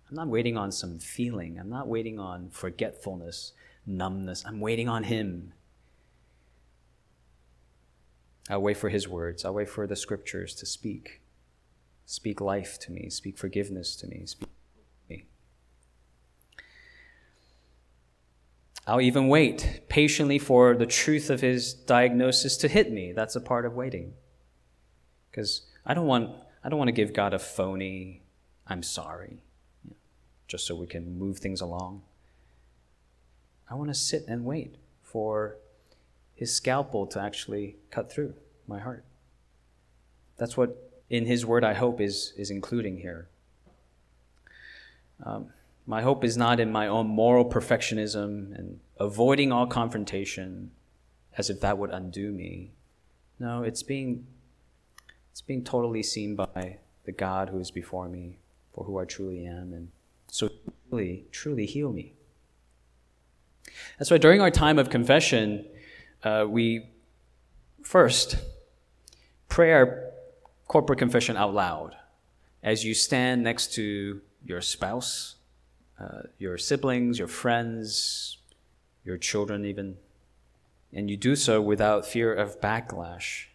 I'm 0.09 0.17
not 0.17 0.29
waiting 0.29 0.57
on 0.57 0.73
some 0.73 0.99
feeling, 0.99 1.59
I'm 1.59 1.71
not 1.71 1.87
waiting 1.87 2.19
on 2.19 2.51
forgetfulness, 2.51 3.53
numbness. 3.87 4.45
I'm 4.47 4.61
waiting 4.61 4.89
on 4.89 5.05
Him. 5.05 5.53
I'll 8.51 8.63
wait 8.63 8.79
for 8.79 8.89
His 8.89 9.07
words, 9.07 9.45
I'll 9.45 9.55
wait 9.55 9.69
for 9.69 9.87
the 9.87 9.97
scriptures 9.97 10.55
to 10.57 10.67
speak. 10.67 11.21
Speak 12.07 12.41
life 12.41 12.79
to 12.81 12.91
me, 12.91 13.11
speak 13.11 13.37
forgiveness 13.37 13.95
to 13.97 14.07
me, 14.07 14.25
speak 14.25 14.49
I'll 18.89 19.03
even 19.03 19.29
wait 19.29 19.83
patiently 19.89 20.39
for 20.39 20.75
the 20.75 20.87
truth 20.87 21.29
of 21.29 21.43
his 21.43 21.75
diagnosis 21.75 22.57
to 22.57 22.69
hit 22.69 22.91
me. 22.91 23.13
That's 23.13 23.37
a 23.37 23.41
part 23.41 23.67
of 23.67 23.75
waiting. 23.75 24.15
Because 25.31 25.67
I 25.85 25.95
don't 25.95 26.07
want 26.07 26.31
I 26.65 26.69
don't 26.69 26.79
want 26.79 26.89
to 26.89 26.93
give 26.93 27.13
God 27.13 27.35
a 27.35 27.39
phony 27.39 28.23
I'm 28.67 28.83
sorry 28.83 29.43
just 30.47 30.67
so 30.67 30.75
we 30.75 30.87
can 30.87 31.19
move 31.19 31.39
things 31.39 31.61
along. 31.61 32.03
I 33.71 33.75
want 33.75 33.91
to 33.91 33.95
sit 33.95 34.25
and 34.27 34.45
wait 34.45 34.77
for 35.03 35.59
his 36.35 36.55
scalpel 36.55 37.07
to 37.09 37.21
actually 37.21 37.77
cut 37.91 38.11
through 38.11 38.35
my 38.67 38.81
heart. 38.81 39.05
That's 40.39 40.57
what, 40.57 40.91
in 41.11 41.27
his 41.27 41.45
word, 41.45 41.65
I 41.65 41.75
hope 41.75 42.01
is, 42.01 42.33
is 42.37 42.51
including 42.51 42.99
here. 42.99 43.29
Um, 45.23 45.51
my 45.89 46.03
hope 46.03 46.23
is 46.23 46.37
not 46.37 46.61
in 46.61 46.71
my 46.71 46.87
own 46.87 47.07
moral 47.07 47.47
perfectionism 47.47 48.55
and 48.55 48.79
avoiding 49.01 49.51
all 49.51 49.67
confrontation 49.67 50.71
as 51.39 51.49
if 51.49 51.63
that 51.63 51.79
would 51.79 51.89
undo 51.89 52.31
me. 52.31 52.73
No, 53.39 53.63
it's 53.63 53.83
being, 53.83 54.27
it's 55.33 55.41
being 55.41 55.65
totally 55.65 56.03
seen 56.03 56.37
by 56.37 56.77
the 57.05 57.13
God 57.13 57.49
who 57.49 57.59
is 57.59 57.71
before 57.71 58.07
me, 58.07 58.37
for 58.75 58.85
who 58.85 58.99
I 58.99 59.07
truly 59.07 59.47
am, 59.47 59.73
and 59.73 59.89
so 60.27 60.51
truly, 60.91 61.25
truly 61.33 61.65
heal 61.65 61.91
me. 61.91 62.13
That's 63.99 64.11
why 64.11 64.19
during 64.19 64.43
our 64.43 64.51
time 64.51 64.79
of 64.79 64.91
confession, 64.91 65.65
uh, 66.23 66.45
we 66.47 66.91
first 67.83 68.37
pray 69.49 69.73
our 69.73 70.05
corporate 70.67 70.99
confession 70.99 71.39
out 71.39 71.55
loud 71.55 71.97
as 72.63 72.85
you 72.85 72.93
stand 72.93 73.43
next 73.43 73.73
to 73.77 74.21
your 74.45 74.61
spouse, 74.61 75.37
uh, 76.01 76.23
your 76.39 76.59
siblings, 76.59 77.19
your 77.19 77.29
friends, 77.29 78.39
your 79.05 79.17
children, 79.17 79.65
even. 79.65 79.97
And 80.93 81.11
you 81.11 81.17
do 81.17 81.37
so 81.37 81.61
without 81.61 82.07
fear 82.07 82.33
of 82.33 82.61
backlash. 82.61 83.47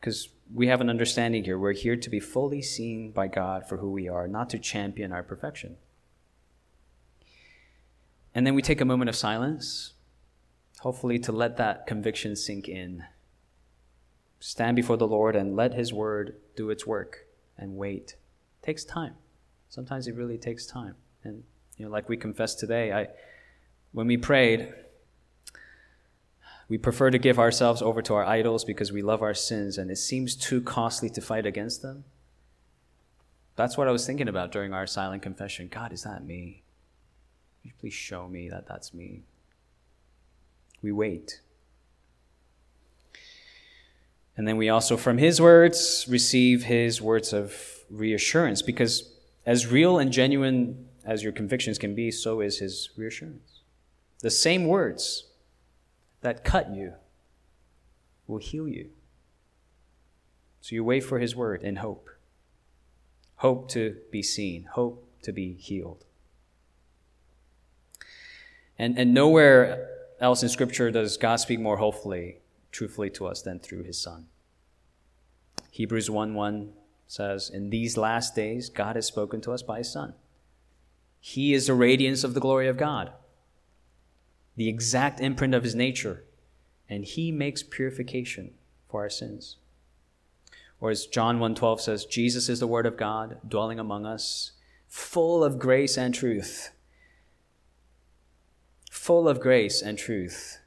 Because 0.00 0.28
we 0.52 0.66
have 0.66 0.80
an 0.80 0.90
understanding 0.90 1.44
here. 1.44 1.58
We're 1.58 1.72
here 1.72 1.96
to 1.96 2.10
be 2.10 2.20
fully 2.20 2.62
seen 2.62 3.10
by 3.10 3.28
God 3.28 3.68
for 3.68 3.78
who 3.78 3.90
we 3.90 4.08
are, 4.08 4.26
not 4.26 4.50
to 4.50 4.58
champion 4.58 5.12
our 5.12 5.22
perfection. 5.22 5.76
And 8.34 8.46
then 8.46 8.54
we 8.54 8.62
take 8.62 8.80
a 8.80 8.86
moment 8.86 9.08
of 9.08 9.16
silence, 9.16 9.92
hopefully 10.80 11.18
to 11.20 11.32
let 11.32 11.56
that 11.58 11.86
conviction 11.86 12.34
sink 12.34 12.68
in. 12.68 13.04
Stand 14.40 14.74
before 14.74 14.96
the 14.96 15.06
Lord 15.06 15.36
and 15.36 15.54
let 15.54 15.74
His 15.74 15.92
word 15.92 16.36
do 16.56 16.70
its 16.70 16.86
work 16.86 17.26
and 17.56 17.76
wait. 17.76 18.16
It 18.60 18.66
takes 18.66 18.84
time. 18.84 19.14
Sometimes 19.68 20.08
it 20.08 20.16
really 20.16 20.38
takes 20.38 20.66
time. 20.66 20.96
And 21.22 21.44
you 21.76 21.86
know, 21.86 21.90
like 21.90 22.08
we 22.08 22.16
confessed 22.16 22.58
today, 22.58 22.92
I 22.92 23.08
when 23.92 24.06
we 24.06 24.16
prayed, 24.16 24.72
we 26.68 26.78
prefer 26.78 27.10
to 27.10 27.18
give 27.18 27.38
ourselves 27.38 27.82
over 27.82 28.00
to 28.02 28.14
our 28.14 28.24
idols 28.24 28.64
because 28.64 28.90
we 28.90 29.02
love 29.02 29.22
our 29.22 29.34
sins 29.34 29.76
and 29.76 29.90
it 29.90 29.96
seems 29.96 30.34
too 30.34 30.62
costly 30.62 31.10
to 31.10 31.20
fight 31.20 31.44
against 31.44 31.82
them. 31.82 32.04
That's 33.56 33.76
what 33.76 33.88
I 33.88 33.90
was 33.90 34.06
thinking 34.06 34.28
about 34.28 34.50
during 34.52 34.72
our 34.72 34.86
silent 34.86 35.22
confession. 35.22 35.68
God, 35.68 35.92
is 35.92 36.04
that 36.04 36.24
me? 36.24 36.62
please 37.78 37.92
show 37.92 38.28
me 38.28 38.48
that 38.48 38.66
that's 38.66 38.94
me? 38.94 39.22
We 40.82 40.92
wait. 40.92 41.40
And 44.36 44.48
then 44.48 44.56
we 44.56 44.68
also, 44.68 44.96
from 44.96 45.18
his 45.18 45.40
words, 45.40 46.06
receive 46.08 46.64
his 46.64 47.02
words 47.02 47.32
of 47.32 47.54
reassurance 47.90 48.62
because, 48.62 49.12
as 49.44 49.66
real 49.66 49.98
and 49.98 50.10
genuine 50.10 50.88
as 51.04 51.22
your 51.22 51.32
convictions 51.32 51.78
can 51.78 51.94
be, 51.94 52.10
so 52.10 52.40
is 52.40 52.58
his 52.58 52.90
reassurance. 52.96 53.60
The 54.20 54.30
same 54.30 54.66
words 54.66 55.24
that 56.20 56.44
cut 56.44 56.72
you 56.72 56.94
will 58.26 58.38
heal 58.38 58.68
you. 58.68 58.90
So 60.60 60.74
you 60.74 60.84
wait 60.84 61.00
for 61.00 61.18
his 61.18 61.34
word 61.34 61.62
in 61.62 61.76
hope. 61.76 62.08
Hope 63.36 63.68
to 63.70 63.96
be 64.12 64.22
seen, 64.22 64.68
hope 64.72 65.04
to 65.22 65.32
be 65.32 65.54
healed. 65.54 66.04
And, 68.78 68.98
and 68.98 69.12
nowhere 69.12 69.88
else 70.20 70.42
in 70.42 70.48
Scripture 70.48 70.90
does 70.90 71.16
God 71.16 71.36
speak 71.36 71.60
more 71.60 71.76
hopefully, 71.76 72.38
truthfully 72.70 73.10
to 73.10 73.26
us 73.26 73.42
than 73.42 73.58
through 73.58 73.82
His 73.82 74.00
Son. 74.00 74.26
Hebrews 75.70 76.08
1 76.08 76.34
1 76.34 76.72
says, 77.06 77.50
In 77.50 77.70
these 77.70 77.96
last 77.96 78.34
days, 78.34 78.68
God 78.68 78.96
has 78.96 79.06
spoken 79.06 79.40
to 79.42 79.52
us 79.52 79.62
by 79.62 79.78
His 79.78 79.92
Son. 79.92 80.14
He 81.22 81.54
is 81.54 81.68
the 81.68 81.74
radiance 81.74 82.22
of 82.22 82.34
the 82.34 82.40
glory 82.40 82.68
of 82.68 82.76
God, 82.76 83.12
the 84.56 84.68
exact 84.68 85.20
imprint 85.20 85.54
of 85.54 85.64
His 85.64 85.74
nature, 85.74 86.24
and 86.90 87.06
He 87.06 87.32
makes 87.32 87.62
purification 87.62 88.52
for 88.90 89.00
our 89.00 89.08
sins. 89.08 89.56
Or 90.82 90.90
as 90.90 91.06
John 91.06 91.38
1:12 91.38 91.80
says, 91.80 92.04
Jesus 92.04 92.50
is 92.50 92.60
the 92.60 92.66
word 92.66 92.84
of 92.84 92.98
God 92.98 93.38
dwelling 93.48 93.78
among 93.78 94.04
us, 94.04 94.52
full 94.86 95.42
of 95.42 95.58
grace 95.58 95.96
and 95.96 96.14
truth 96.14 96.72
full 99.02 99.26
of 99.26 99.40
grace 99.40 99.82
and 99.82 99.98
truth. 99.98 100.60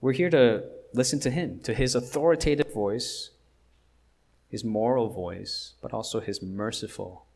We're 0.00 0.12
here 0.12 0.30
to 0.30 0.62
listen 0.94 1.18
to 1.20 1.30
Him, 1.30 1.58
to 1.64 1.74
His 1.74 1.96
authoritative 1.96 2.72
voice, 2.72 3.30
His 4.48 4.62
moral 4.62 5.08
voice, 5.08 5.72
but 5.80 5.92
also 5.92 6.20
His 6.20 6.40
merciful 6.40 7.26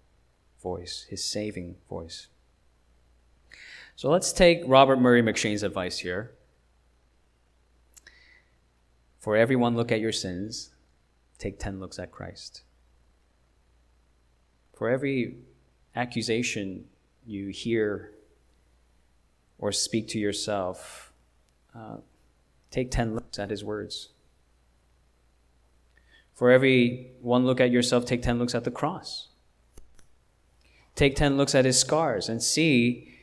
voice, 0.62 1.06
His 1.08 1.24
saving 1.24 1.76
voice. 1.88 2.28
So 3.94 4.10
let's 4.10 4.32
take 4.32 4.62
Robert 4.66 5.00
Murray 5.00 5.22
M'Cheyne's 5.22 5.62
advice 5.62 5.98
here. 6.00 6.32
For 9.18 9.36
every 9.36 9.56
one 9.56 9.74
look 9.74 9.90
at 9.90 10.00
your 10.00 10.12
sins, 10.12 10.70
take 11.38 11.58
10 11.58 11.80
looks 11.80 11.98
at 11.98 12.12
Christ. 12.12 12.62
For 14.74 14.90
every 14.90 15.36
accusation 15.96 16.84
you 17.26 17.48
hear 17.48 18.12
or 19.58 19.72
speak 19.72 20.08
to 20.08 20.18
yourself, 20.18 21.12
uh, 21.74 21.96
take 22.70 22.90
10 22.90 23.14
looks 23.14 23.38
at 23.38 23.48
his 23.48 23.64
words. 23.64 24.10
For 26.34 26.50
every 26.50 27.12
one 27.22 27.46
look 27.46 27.60
at 27.60 27.70
yourself, 27.70 28.04
take 28.04 28.20
10 28.20 28.38
looks 28.38 28.54
at 28.54 28.64
the 28.64 28.70
cross. 28.70 29.28
Take 30.96 31.14
10 31.14 31.37
looks 31.37 31.54
at 31.54 31.64
his 31.64 31.78
scars 31.78 32.28
and 32.28 32.42
see, 32.42 33.14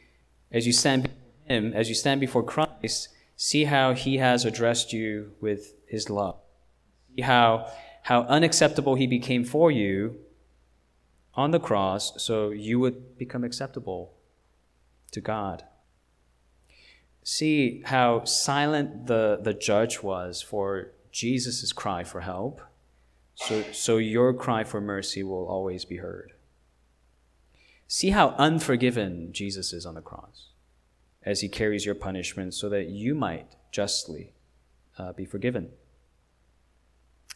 as 0.52 0.66
you 0.66 0.72
stand 0.72 1.04
before 1.04 1.18
him, 1.46 1.74
as 1.74 1.90
you 1.90 1.96
stand 1.96 2.22
before 2.22 2.44
Christ, 2.44 3.10
see 3.36 3.66
how 3.66 3.94
he 3.94 4.18
has 4.18 4.46
addressed 4.46 4.94
you 4.94 5.34
with 5.42 5.74
his 5.86 6.10
love. 6.10 6.38
See 7.16 7.24
how, 7.24 7.70
how 8.04 8.22
unacceptable 8.22 8.96
he 8.96 9.08
became 9.08 9.44
for 9.44 9.70
you 9.70 10.20
on 11.34 11.52
the 11.52 11.60
cross 11.60 12.24
so 12.24 12.52
you 12.52 12.80
would 12.80 13.18
become 13.18 13.44
acceptable 13.44 14.14
to 15.12 15.20
God 15.20 15.64
see 17.24 17.82
how 17.86 18.26
silent 18.26 19.08
the, 19.08 19.40
the 19.42 19.54
judge 19.54 20.04
was 20.04 20.42
for 20.42 20.92
Jesus' 21.12 21.72
cry 21.72 22.04
for 22.04 22.22
help, 22.22 22.62
so, 23.36 23.64
so 23.72 23.98
your 23.98 24.34
cry 24.34 24.64
for 24.64 24.82
mercy 24.82 25.24
will 25.24 25.48
always 25.48 25.86
be 25.86 25.98
heard. 25.98 26.33
See 27.94 28.10
how 28.10 28.30
unforgiven 28.40 29.32
Jesus 29.34 29.72
is 29.72 29.86
on 29.86 29.94
the 29.94 30.02
cross 30.02 30.48
as 31.22 31.42
he 31.42 31.48
carries 31.48 31.86
your 31.86 31.94
punishment 31.94 32.56
so 32.56 32.68
that 32.70 32.88
you 32.88 33.14
might 33.14 33.46
justly 33.72 34.34
uh, 34.98 35.14
be 35.14 35.26
forgiven. 35.26 35.70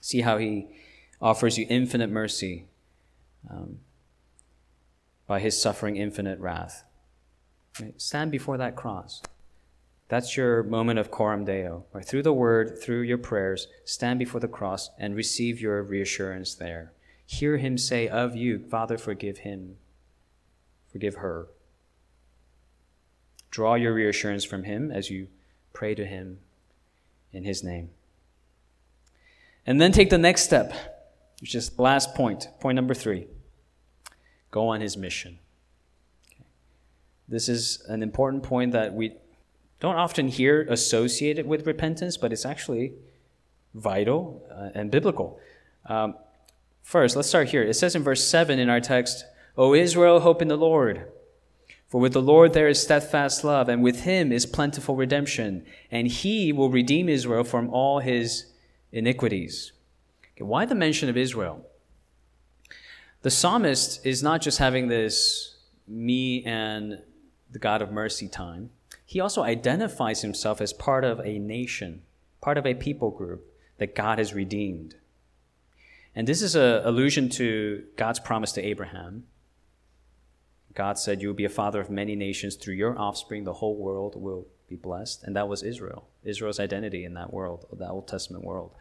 See 0.02 0.22
how 0.22 0.40
he 0.40 0.70
offers 1.22 1.60
you 1.60 1.68
infinite 1.70 2.10
mercy 2.10 2.66
um, 3.48 3.82
by 5.28 5.42
his 5.42 5.62
suffering 5.62 5.96
infinite 5.96 6.40
wrath. 6.40 6.86
Stand 7.98 8.32
before 8.32 8.58
that 8.58 8.76
cross. 8.76 9.22
That's 10.08 10.36
your 10.36 10.64
moment 10.64 10.98
of 10.98 11.12
coram 11.12 11.46
deo. 11.46 11.86
Right? 11.94 12.04
Through 12.04 12.24
the 12.24 12.34
word, 12.34 12.82
through 12.82 13.02
your 13.02 13.20
prayers, 13.20 13.68
stand 13.86 14.18
before 14.18 14.42
the 14.42 14.48
cross 14.48 14.90
and 14.98 15.16
receive 15.16 15.62
your 15.62 15.84
reassurance 15.84 16.56
there. 16.56 16.94
Hear 17.28 17.58
him 17.58 17.78
say 17.78 18.08
of 18.08 18.36
you, 18.36 18.66
Father, 18.72 18.98
forgive 18.98 19.40
him, 19.40 19.78
forgive 20.92 21.16
her. 21.16 21.48
Draw 23.52 23.76
your 23.76 23.94
reassurance 23.94 24.44
from 24.44 24.64
him 24.64 24.92
as 24.92 25.10
you 25.10 25.28
pray 25.74 25.96
to 25.96 26.06
him 26.06 26.40
in 27.32 27.44
his 27.44 27.64
name. 27.64 27.90
And 29.66 29.82
then 29.82 29.92
take 29.92 30.10
the 30.10 30.18
next 30.18 30.44
step, 30.44 30.74
which 31.42 31.54
is 31.54 31.70
the 31.70 31.82
last 31.82 32.16
point, 32.16 32.48
point 32.60 32.76
number 32.76 32.94
three. 32.94 33.28
Go 34.52 34.70
on 34.70 34.82
his 34.82 34.96
mission. 34.96 35.40
This 37.28 37.50
is 37.50 37.84
an 37.88 38.02
important 38.02 38.44
point 38.44 38.72
that 38.72 38.94
we 38.94 39.14
don't 39.80 39.96
often 39.96 40.30
hear 40.30 40.62
associated 40.70 41.46
with 41.46 41.68
repentance, 41.68 42.18
but 42.18 42.32
it's 42.32 42.46
actually 42.46 42.94
vital 43.76 44.42
uh, 44.50 44.70
and 44.74 44.90
biblical. 44.90 45.40
Um, 45.86 46.16
first, 46.82 47.16
let's 47.16 47.28
start 47.28 47.50
here. 47.50 47.64
It 47.64 47.76
says 47.76 47.96
in 47.96 48.04
verse 48.04 48.26
7 48.28 48.58
in 48.58 48.70
our 48.70 48.80
text, 48.80 49.26
O 49.58 49.74
Israel, 49.74 50.20
hope 50.20 50.42
in 50.42 50.48
the 50.48 50.58
Lord. 50.58 51.12
For 51.88 52.00
with 52.00 52.14
the 52.14 52.22
Lord 52.22 52.54
there 52.54 52.68
is 52.68 52.82
steadfast 52.82 53.44
love, 53.44 53.70
and 53.70 53.82
with 53.82 54.02
him 54.02 54.32
is 54.32 54.46
plentiful 54.46 54.96
redemption, 54.96 55.66
and 55.90 56.08
he 56.08 56.52
will 56.52 56.70
redeem 56.70 57.10
Israel 57.10 57.44
from 57.44 57.70
all 57.70 58.00
his 58.00 58.52
iniquities. 58.92 59.72
Okay, 60.36 60.44
why 60.44 60.66
the 60.66 60.76
mention 60.76 61.10
of 61.10 61.18
Israel? 61.18 61.66
The 63.22 63.32
psalmist 63.32 64.06
is 64.06 64.22
not 64.22 64.42
just 64.42 64.60
having 64.60 64.88
this 64.88 65.56
me 65.88 66.44
and 66.44 67.02
the 67.50 67.60
God 67.60 67.82
of 67.82 67.92
mercy 67.92 68.28
time 68.28 68.70
he 69.08 69.22
also 69.22 69.42
identifies 69.42 70.22
himself 70.22 70.60
as 70.60 70.74
part 70.74 71.06
of 71.06 71.22
a 71.22 71.40
nation, 71.40 72.02
part 72.42 72.58
of 72.58 72.66
a 72.66 72.74
people 72.74 73.10
group 73.10 73.50
that 73.78 73.96
God 73.96 74.20
has 74.20 74.34
redeemed. 74.34 74.96
And 76.14 76.28
this 76.28 76.42
is 76.42 76.56
an 76.56 76.86
allusion 76.86 77.30
to 77.30 77.86
God's 77.96 78.20
promise 78.20 78.52
to 78.52 78.62
Abraham. 78.62 79.24
God 80.78 81.00
said, 81.00 81.24
You 81.24 81.30
will 81.30 81.36
be 81.36 81.44
a 81.44 81.50
father 81.50 81.82
of 81.82 81.90
many 81.90 82.16
nations. 82.16 82.56
Through 82.56 82.76
your 82.76 82.98
offspring, 83.00 83.44
the 83.44 83.54
whole 83.54 83.76
world 83.76 84.16
will 84.16 84.46
be 84.70 84.76
blessed. 84.76 85.24
And 85.24 85.36
that 85.36 85.48
was 85.48 85.64
Israel, 85.64 86.08
Israel's 86.24 86.60
identity 86.60 87.04
in 87.04 87.16
that 87.16 87.34
world, 87.34 87.66
that 87.74 87.90
Old 87.90 88.08
Testament 88.08 88.44
world. 88.44 88.76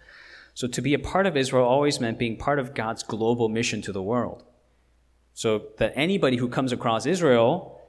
So 0.53 0.69
to 0.69 0.83
be 0.83 0.93
a 0.93 0.99
part 0.99 1.25
of 1.25 1.39
Israel 1.39 1.65
always 1.65 1.99
meant 1.99 2.19
being 2.19 2.37
part 2.37 2.59
of 2.59 2.75
God's 2.75 3.03
global 3.03 3.49
mission 3.49 3.81
to 3.81 3.93
the 3.93 4.03
world. 4.03 4.45
So 5.33 5.69
that 5.79 5.95
anybody 5.97 6.37
who 6.37 6.51
comes 6.51 6.71
across 6.71 7.07
Israel 7.07 7.81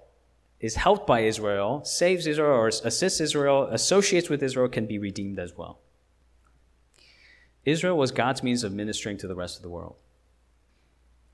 is 0.61 0.75
helped 0.75 1.05
by 1.05 1.21
Israel, 1.21 1.83
saves 1.83 2.27
Israel, 2.27 2.55
or 2.55 2.69
assists 2.69 3.19
Israel, 3.19 3.63
associates 3.71 4.29
with 4.29 4.41
Israel, 4.41 4.69
can 4.69 4.85
be 4.85 4.99
redeemed 4.99 5.37
as 5.37 5.57
well. 5.57 5.79
Israel 7.65 7.97
was 7.97 8.11
God's 8.11 8.41
means 8.41 8.63
of 8.63 8.71
ministering 8.71 9.17
to 9.17 9.27
the 9.27 9.35
rest 9.35 9.57
of 9.57 9.63
the 9.63 9.69
world. 9.69 9.97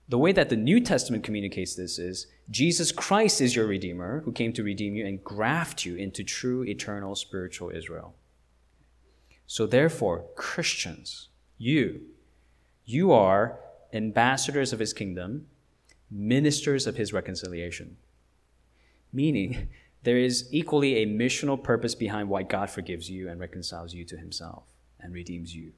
The 0.09 0.17
way 0.17 0.31
that 0.33 0.49
the 0.49 0.57
New 0.57 0.79
Testament 0.79 1.23
communicates 1.23 1.75
this 1.75 1.97
is 1.97 2.27
Jesus 2.49 2.91
Christ 2.91 3.39
is 3.39 3.55
your 3.55 3.67
Redeemer 3.67 4.21
who 4.21 4.31
came 4.31 4.51
to 4.53 4.63
redeem 4.63 4.95
you 4.95 5.05
and 5.05 5.23
graft 5.23 5.85
you 5.85 5.95
into 5.95 6.23
true, 6.23 6.63
eternal, 6.63 7.15
spiritual 7.15 7.69
Israel. 7.69 8.15
So, 9.47 9.65
therefore, 9.65 10.25
Christians, 10.35 11.29
you, 11.57 12.01
you 12.85 13.11
are 13.11 13.59
ambassadors 13.93 14.73
of 14.73 14.79
his 14.79 14.93
kingdom, 14.93 15.47
ministers 16.09 16.85
of 16.87 16.97
his 16.97 17.13
reconciliation. 17.13 17.97
Meaning, 19.11 19.69
there 20.03 20.17
is 20.17 20.49
equally 20.51 20.97
a 20.97 21.07
missional 21.07 21.61
purpose 21.61 21.95
behind 21.95 22.27
why 22.27 22.43
God 22.43 22.69
forgives 22.69 23.09
you 23.09 23.29
and 23.29 23.39
reconciles 23.39 23.93
you 23.93 24.03
to 24.05 24.17
himself 24.17 24.65
and 24.99 25.13
redeems 25.13 25.55
you. 25.55 25.71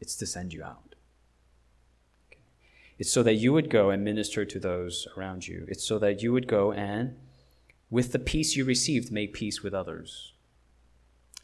It's 0.00 0.16
to 0.16 0.26
send 0.26 0.52
you 0.52 0.62
out. 0.62 0.87
It's 2.98 3.12
so 3.12 3.22
that 3.22 3.34
you 3.34 3.52
would 3.52 3.70
go 3.70 3.90
and 3.90 4.04
minister 4.04 4.44
to 4.44 4.58
those 4.58 5.06
around 5.16 5.46
you. 5.46 5.64
It's 5.68 5.84
so 5.84 5.98
that 6.00 6.22
you 6.22 6.32
would 6.32 6.48
go 6.48 6.72
and, 6.72 7.16
with 7.90 8.12
the 8.12 8.18
peace 8.18 8.56
you 8.56 8.64
received, 8.64 9.12
make 9.12 9.32
peace 9.32 9.62
with 9.62 9.72
others. 9.72 10.32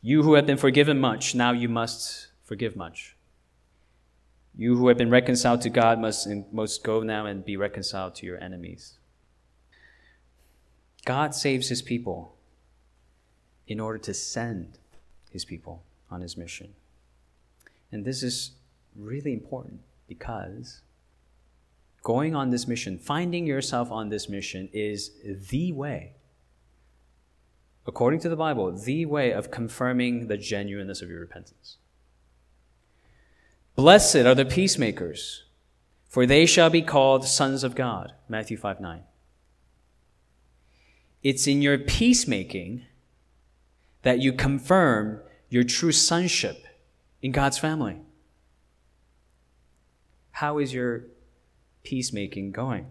You 0.02 0.22
who 0.22 0.34
have 0.34 0.46
been 0.46 0.58
forgiven 0.58 1.00
much, 1.00 1.34
now 1.34 1.52
you 1.52 1.68
must 1.68 2.28
forgive 2.42 2.76
much. 2.76 3.16
You 4.56 4.76
who 4.76 4.88
have 4.88 4.98
been 4.98 5.10
reconciled 5.10 5.62
to 5.62 5.70
God 5.70 5.98
must, 5.98 6.28
must 6.52 6.84
go 6.84 7.02
now 7.02 7.26
and 7.26 7.44
be 7.44 7.56
reconciled 7.56 8.14
to 8.16 8.26
your 8.26 8.40
enemies. 8.40 8.98
God 11.04 11.34
saves 11.34 11.68
his 11.68 11.82
people 11.82 12.36
in 13.66 13.80
order 13.80 13.98
to 13.98 14.14
send 14.14 14.78
his 15.30 15.44
people 15.44 15.82
on 16.10 16.20
his 16.20 16.36
mission. 16.36 16.74
And 17.90 18.04
this 18.04 18.22
is 18.22 18.52
really 18.96 19.32
important 19.32 19.80
because 20.08 20.80
going 22.04 22.36
on 22.36 22.50
this 22.50 22.68
mission, 22.68 22.98
finding 22.98 23.46
yourself 23.46 23.90
on 23.90 24.10
this 24.10 24.28
mission, 24.28 24.68
is 24.72 25.10
the 25.50 25.72
way 25.72 26.14
according 27.86 28.20
to 28.20 28.28
the 28.28 28.36
Bible, 28.36 28.72
the 28.72 29.06
way 29.06 29.32
of 29.32 29.50
confirming 29.50 30.28
the 30.28 30.36
genuineness 30.36 31.02
of 31.02 31.10
your 31.10 31.20
repentance. 31.20 31.76
Blessed 33.76 34.16
are 34.16 34.34
the 34.34 34.44
peacemakers, 34.44 35.44
for 36.08 36.26
they 36.26 36.46
shall 36.46 36.70
be 36.70 36.82
called 36.82 37.24
sons 37.24 37.64
of 37.64 37.74
God. 37.74 38.12
Matthew 38.28 38.56
5 38.56 38.80
9. 38.80 39.02
It's 41.22 41.46
in 41.46 41.62
your 41.62 41.78
peacemaking 41.78 42.84
that 44.02 44.20
you 44.20 44.32
confirm 44.32 45.20
your 45.48 45.64
true 45.64 45.92
sonship 45.92 46.64
in 47.22 47.32
God's 47.32 47.58
family. 47.58 48.00
How 50.32 50.58
is 50.58 50.72
your 50.74 51.04
peacemaking 51.84 52.50
going? 52.50 52.86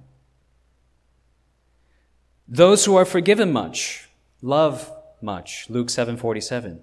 Those 2.48 2.86
who 2.86 2.96
are 2.96 3.06
forgiven 3.06 3.52
much 3.52 4.08
love 4.42 4.92
much. 5.22 5.70
Luke 5.70 5.90
7:47. 5.90 6.82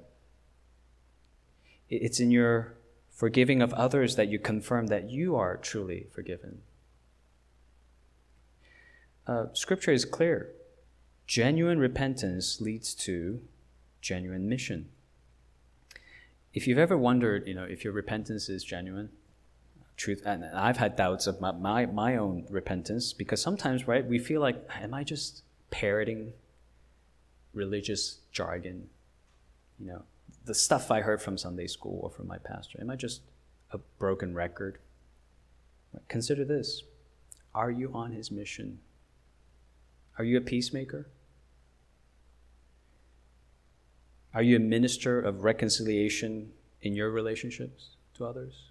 It's 1.88 2.20
in 2.20 2.30
your 2.30 2.74
forgiving 3.10 3.60
of 3.60 3.72
others 3.74 4.16
that 4.16 4.28
you 4.28 4.38
confirm 4.38 4.86
that 4.86 5.10
you 5.10 5.36
are 5.36 5.56
truly 5.56 6.06
forgiven. 6.10 6.62
Uh, 9.26 9.46
scripture 9.52 9.92
is 9.92 10.04
clear. 10.04 10.52
Genuine 11.26 11.78
repentance 11.78 12.60
leads 12.60 12.94
to 12.94 13.42
genuine 14.00 14.48
mission. 14.48 14.88
If 16.52 16.66
you've 16.66 16.78
ever 16.78 16.96
wondered, 16.96 17.46
you 17.46 17.54
know, 17.54 17.64
if 17.64 17.84
your 17.84 17.92
repentance 17.92 18.48
is 18.48 18.64
genuine, 18.64 19.10
truth, 20.00 20.22
and 20.24 20.44
I've 20.46 20.78
had 20.78 20.96
doubts 20.96 21.26
of 21.26 21.40
my, 21.40 21.52
my, 21.52 21.86
my 21.86 22.16
own 22.16 22.46
repentance 22.48 23.12
because 23.12 23.40
sometimes, 23.40 23.86
right, 23.86 24.04
we 24.04 24.18
feel 24.18 24.40
like, 24.40 24.56
am 24.80 24.94
I 24.94 25.04
just 25.04 25.42
parroting 25.70 26.32
religious 27.52 28.18
jargon, 28.32 28.88
you 29.78 29.86
know, 29.88 30.02
the 30.46 30.54
stuff 30.54 30.90
I 30.90 31.02
heard 31.02 31.20
from 31.20 31.36
Sunday 31.36 31.66
school 31.66 32.00
or 32.02 32.10
from 32.10 32.26
my 32.26 32.38
pastor? 32.38 32.80
Am 32.80 32.88
I 32.88 32.96
just 32.96 33.20
a 33.72 33.78
broken 33.98 34.34
record? 34.34 34.78
Consider 36.08 36.44
this 36.44 36.82
Are 37.54 37.70
you 37.70 37.90
on 37.92 38.12
his 38.12 38.30
mission? 38.30 38.78
Are 40.18 40.24
you 40.24 40.38
a 40.38 40.40
peacemaker? 40.40 41.08
Are 44.32 44.42
you 44.42 44.56
a 44.56 44.60
minister 44.60 45.20
of 45.20 45.44
reconciliation 45.44 46.52
in 46.82 46.94
your 46.94 47.10
relationships 47.10 47.90
to 48.14 48.24
others? 48.24 48.69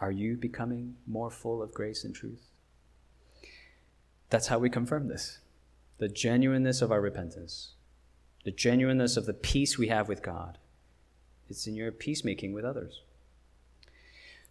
Are 0.00 0.10
you 0.10 0.36
becoming 0.36 0.96
more 1.06 1.30
full 1.30 1.62
of 1.62 1.72
grace 1.72 2.04
and 2.04 2.14
truth? 2.14 2.50
That's 4.30 4.48
how 4.48 4.58
we 4.58 4.70
confirm 4.70 5.08
this 5.08 5.38
the 5.98 6.08
genuineness 6.08 6.82
of 6.82 6.90
our 6.90 7.00
repentance, 7.00 7.74
the 8.44 8.50
genuineness 8.50 9.16
of 9.16 9.26
the 9.26 9.32
peace 9.32 9.78
we 9.78 9.88
have 9.88 10.08
with 10.08 10.22
God. 10.22 10.58
It's 11.48 11.66
in 11.66 11.74
your 11.74 11.92
peacemaking 11.92 12.52
with 12.52 12.64
others. 12.64 13.02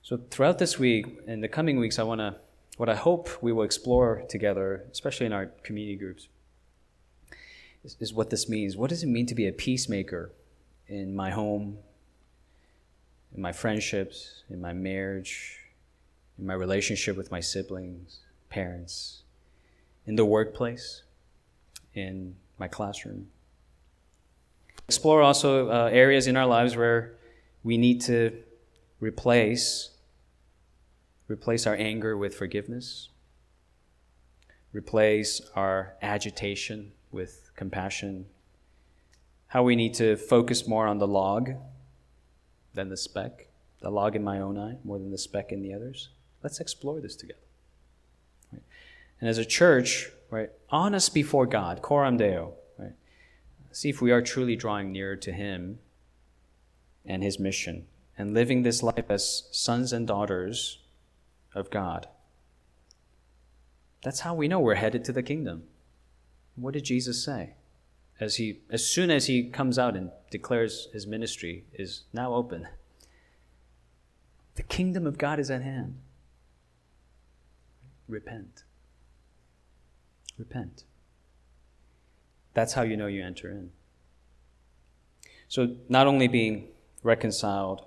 So 0.02 0.20
throughout 0.30 0.60
this 0.60 0.80
week 0.80 1.20
and 1.28 1.44
the 1.44 1.48
coming 1.48 1.80
weeks, 1.80 2.00
I 2.00 2.04
want 2.04 2.20
to, 2.20 2.36
what 2.78 2.90
I 2.90 2.96
hope 2.96 3.30
we 3.42 3.52
will 3.52 3.64
explore 3.64 4.24
together, 4.30 4.86
especially 4.92 5.26
in 5.26 5.34
our 5.34 5.48
community 5.64 5.98
groups, 5.98 6.28
is, 7.84 7.98
is 8.00 8.14
what 8.14 8.30
this 8.30 8.48
means. 8.48 8.78
What 8.78 8.90
does 8.90 9.04
it 9.04 9.08
mean 9.08 9.26
to 9.28 9.36
be 9.36 9.48
a 9.48 9.52
peacemaker 9.52 10.32
in 10.88 11.16
my 11.16 11.32
home, 11.32 11.78
in 13.36 13.42
my 13.42 13.52
friendships, 13.52 14.44
in 14.50 14.62
my 14.62 14.74
marriage, 14.74 15.60
in 16.38 16.46
my 16.46 16.54
relationship 16.54 17.18
with 17.18 17.32
my 17.32 17.40
siblings, 17.40 18.20
parents, 18.50 19.24
in 20.06 20.16
the 20.16 20.26
workplace? 20.26 21.04
in 21.94 22.36
my 22.58 22.68
classroom. 22.68 23.28
Explore 24.88 25.22
also 25.22 25.70
uh, 25.70 25.90
areas 25.92 26.28
in 26.28 26.36
our 26.36 26.46
lives 26.46 26.76
where 26.76 27.16
we 27.64 27.78
need 27.78 28.02
to 28.02 28.32
replace 29.00 29.90
replace 31.30 31.66
our 31.66 31.76
anger 31.76 32.18
with 32.18 32.36
forgiveness, 32.36 33.10
replace 34.74 35.42
our 35.56 35.94
agitation 36.02 36.92
with 37.12 37.50
compassion, 37.56 38.26
how 39.48 39.64
we 39.64 39.76
need 39.76 39.94
to 39.94 40.18
focus 40.18 40.68
more 40.68 40.86
on 40.86 40.98
the 40.98 41.08
log 41.08 41.52
than 42.74 42.90
the 42.90 42.98
speck, 42.98 43.48
the 43.82 43.90
log 43.90 44.16
in 44.16 44.24
my 44.24 44.40
own 44.40 44.58
eye 44.58 44.78
more 44.84 44.98
than 44.98 45.12
the 45.12 45.18
speck 45.18 45.52
in 45.52 45.62
the 45.62 45.74
others. 45.74 46.10
Let's 46.42 46.60
explore 46.60 47.00
this 47.00 47.16
together. 47.16 47.40
Right? 48.52 48.64
And 49.20 49.30
as 49.30 49.38
a 49.38 49.46
church, 49.46 50.10
right? 50.30 50.50
Honest 50.70 51.14
before 51.14 51.46
God, 51.46 51.82
coram 51.82 52.18
deo, 52.18 52.54
right? 52.78 52.94
See 53.72 53.90
if 53.90 54.02
we 54.02 54.12
are 54.12 54.22
truly 54.22 54.56
drawing 54.56 54.92
nearer 54.92 55.16
to 55.18 55.32
Him 55.32 55.80
and 57.06 57.24
His 57.24 57.40
mission 57.40 57.86
and 58.18 58.34
living 58.34 58.64
this 58.64 58.84
life 58.84 59.10
as 59.10 59.48
sons 59.52 59.94
and 59.94 60.08
daughters 60.08 60.80
of 61.56 61.70
God. 61.70 62.08
That's 64.04 64.22
how 64.22 64.34
we 64.34 64.48
know 64.48 64.60
we're 64.60 64.76
headed 64.76 65.06
to 65.06 65.12
the 65.12 65.24
kingdom. 65.24 65.64
What 66.56 66.74
did 66.74 66.84
Jesus 66.84 67.24
say? 67.24 67.54
As 68.24 68.38
he 68.38 68.62
as 68.70 68.88
soon 68.88 69.12
as 69.12 69.28
he 69.28 69.50
comes 69.50 69.78
out 69.78 69.98
and 69.98 70.10
declares 70.32 70.88
his 70.94 71.06
ministry 71.06 71.66
is 71.74 72.04
now 72.14 72.34
open. 72.34 72.70
The 74.56 74.64
kingdom 74.64 75.06
of 75.06 75.18
God 75.18 75.40
is 75.40 75.52
at 75.52 75.62
hand. 75.62 75.98
Repent. 78.08 78.64
Repent. 80.38 80.86
That's 82.54 82.74
how 82.74 82.84
you 82.84 82.96
know 82.96 83.08
you 83.08 83.24
enter 83.24 83.50
in. 83.50 83.72
So, 85.50 85.76
not 85.90 86.08
only 86.08 86.30
being 86.30 86.70
reconciled 87.04 87.86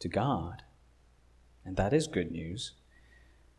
to 0.00 0.08
God, 0.08 0.64
and 1.64 1.76
that 1.76 1.92
is 1.92 2.08
good 2.08 2.32
news, 2.32 2.72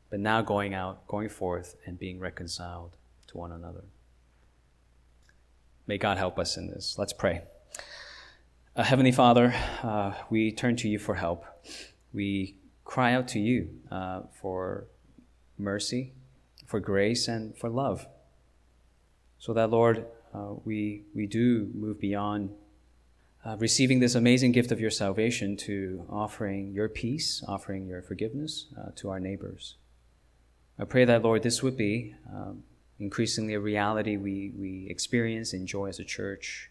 but 0.09 0.19
now 0.19 0.41
going 0.41 0.73
out, 0.73 1.07
going 1.07 1.29
forth, 1.29 1.75
and 1.85 1.97
being 1.97 2.19
reconciled 2.19 2.97
to 3.27 3.37
one 3.37 3.53
another. 3.53 3.85
May 5.87 5.97
God 5.97 6.17
help 6.17 6.37
us 6.37 6.57
in 6.57 6.67
this. 6.67 6.97
Let's 6.97 7.13
pray. 7.13 7.43
Uh, 8.75 8.83
Heavenly 8.83 9.13
Father, 9.13 9.55
uh, 9.81 10.15
we 10.29 10.51
turn 10.51 10.75
to 10.77 10.89
you 10.89 10.99
for 10.99 11.15
help. 11.15 11.45
We 12.11 12.57
cry 12.83 13.13
out 13.13 13.29
to 13.29 13.39
you 13.39 13.69
uh, 13.89 14.23
for 14.33 14.87
mercy, 15.57 16.11
for 16.65 16.81
grace, 16.81 17.29
and 17.29 17.57
for 17.57 17.69
love. 17.69 18.05
So 19.39 19.53
that, 19.53 19.69
Lord, 19.69 20.05
uh, 20.33 20.55
we, 20.65 21.03
we 21.15 21.25
do 21.25 21.71
move 21.73 22.01
beyond 22.01 22.49
uh, 23.45 23.55
receiving 23.57 24.01
this 24.01 24.13
amazing 24.13 24.51
gift 24.51 24.73
of 24.73 24.81
your 24.81 24.91
salvation 24.91 25.55
to 25.55 26.05
offering 26.09 26.73
your 26.73 26.89
peace, 26.89 27.41
offering 27.47 27.87
your 27.87 28.01
forgiveness 28.01 28.65
uh, 28.77 28.89
to 28.97 29.09
our 29.09 29.21
neighbors. 29.21 29.75
I 30.77 30.83
pray 30.83 31.05
that, 31.05 31.23
Lord, 31.23 31.43
this 31.43 31.63
would 31.63 31.77
be 31.77 32.13
um, 32.29 32.63
increasingly 32.99 33.53
a 33.53 33.59
reality 33.59 34.17
we, 34.17 34.51
we 34.57 34.87
experience, 34.89 35.53
enjoy 35.53 35.87
as 35.87 35.99
a 35.99 36.03
church. 36.03 36.69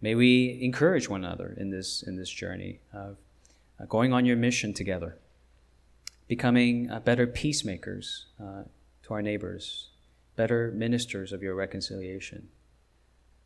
May 0.00 0.14
we 0.14 0.58
encourage 0.62 1.08
one 1.08 1.24
another 1.24 1.54
in 1.56 1.70
this, 1.70 2.02
in 2.02 2.16
this 2.16 2.30
journey 2.30 2.80
of 2.92 3.16
uh, 3.80 3.84
going 3.86 4.12
on 4.12 4.24
your 4.24 4.36
mission 4.36 4.74
together, 4.74 5.16
becoming 6.26 6.90
uh, 6.90 7.00
better 7.00 7.26
peacemakers 7.26 8.26
uh, 8.42 8.64
to 9.04 9.14
our 9.14 9.22
neighbors, 9.22 9.90
better 10.34 10.72
ministers 10.74 11.32
of 11.32 11.42
your 11.42 11.54
reconciliation. 11.54 12.48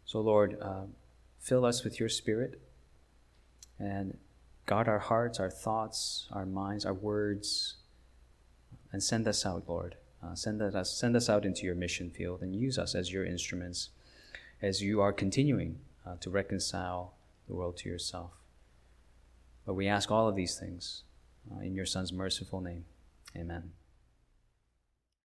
So, 0.05 0.21
Lord, 0.21 0.57
uh, 0.61 0.85
fill 1.41 1.64
us 1.64 1.85
with 1.85 2.01
your 2.01 2.09
Spirit 2.09 2.61
and 3.79 4.17
guard 4.64 4.89
our 4.89 4.99
hearts, 4.99 5.39
our 5.39 5.51
thoughts, 5.51 6.29
our 6.33 6.47
minds, 6.47 6.87
our 6.87 6.95
words, 6.95 7.75
and 8.93 9.03
send 9.03 9.29
us 9.29 9.45
out, 9.45 9.64
Lord. 9.69 9.97
Uh, 10.27 10.35
send, 10.35 10.61
us, 10.61 10.91
send 10.91 11.14
us 11.14 11.29
out 11.29 11.45
into 11.45 11.64
your 11.64 11.74
mission 11.74 12.11
field 12.11 12.43
and 12.43 12.57
use 12.57 12.79
us 12.79 12.95
as 12.95 13.12
your 13.12 13.24
instruments 13.24 13.91
as 14.61 14.83
you 14.83 15.01
are 15.01 15.12
continuing 15.12 15.79
uh, 16.07 16.16
to 16.20 16.31
reconcile 16.31 17.14
the 17.47 17.55
world 17.55 17.77
to 17.77 17.89
yourself. 17.89 18.33
But 19.64 19.74
we 19.74 19.87
ask 19.87 20.11
all 20.11 20.29
of 20.29 20.35
these 20.35 20.59
things 20.59 21.03
uh, 21.51 21.61
in 21.61 21.74
your 21.74 21.87
Son's 21.87 22.12
merciful 22.12 22.61
name. 22.61 22.85
Amen. 23.37 23.72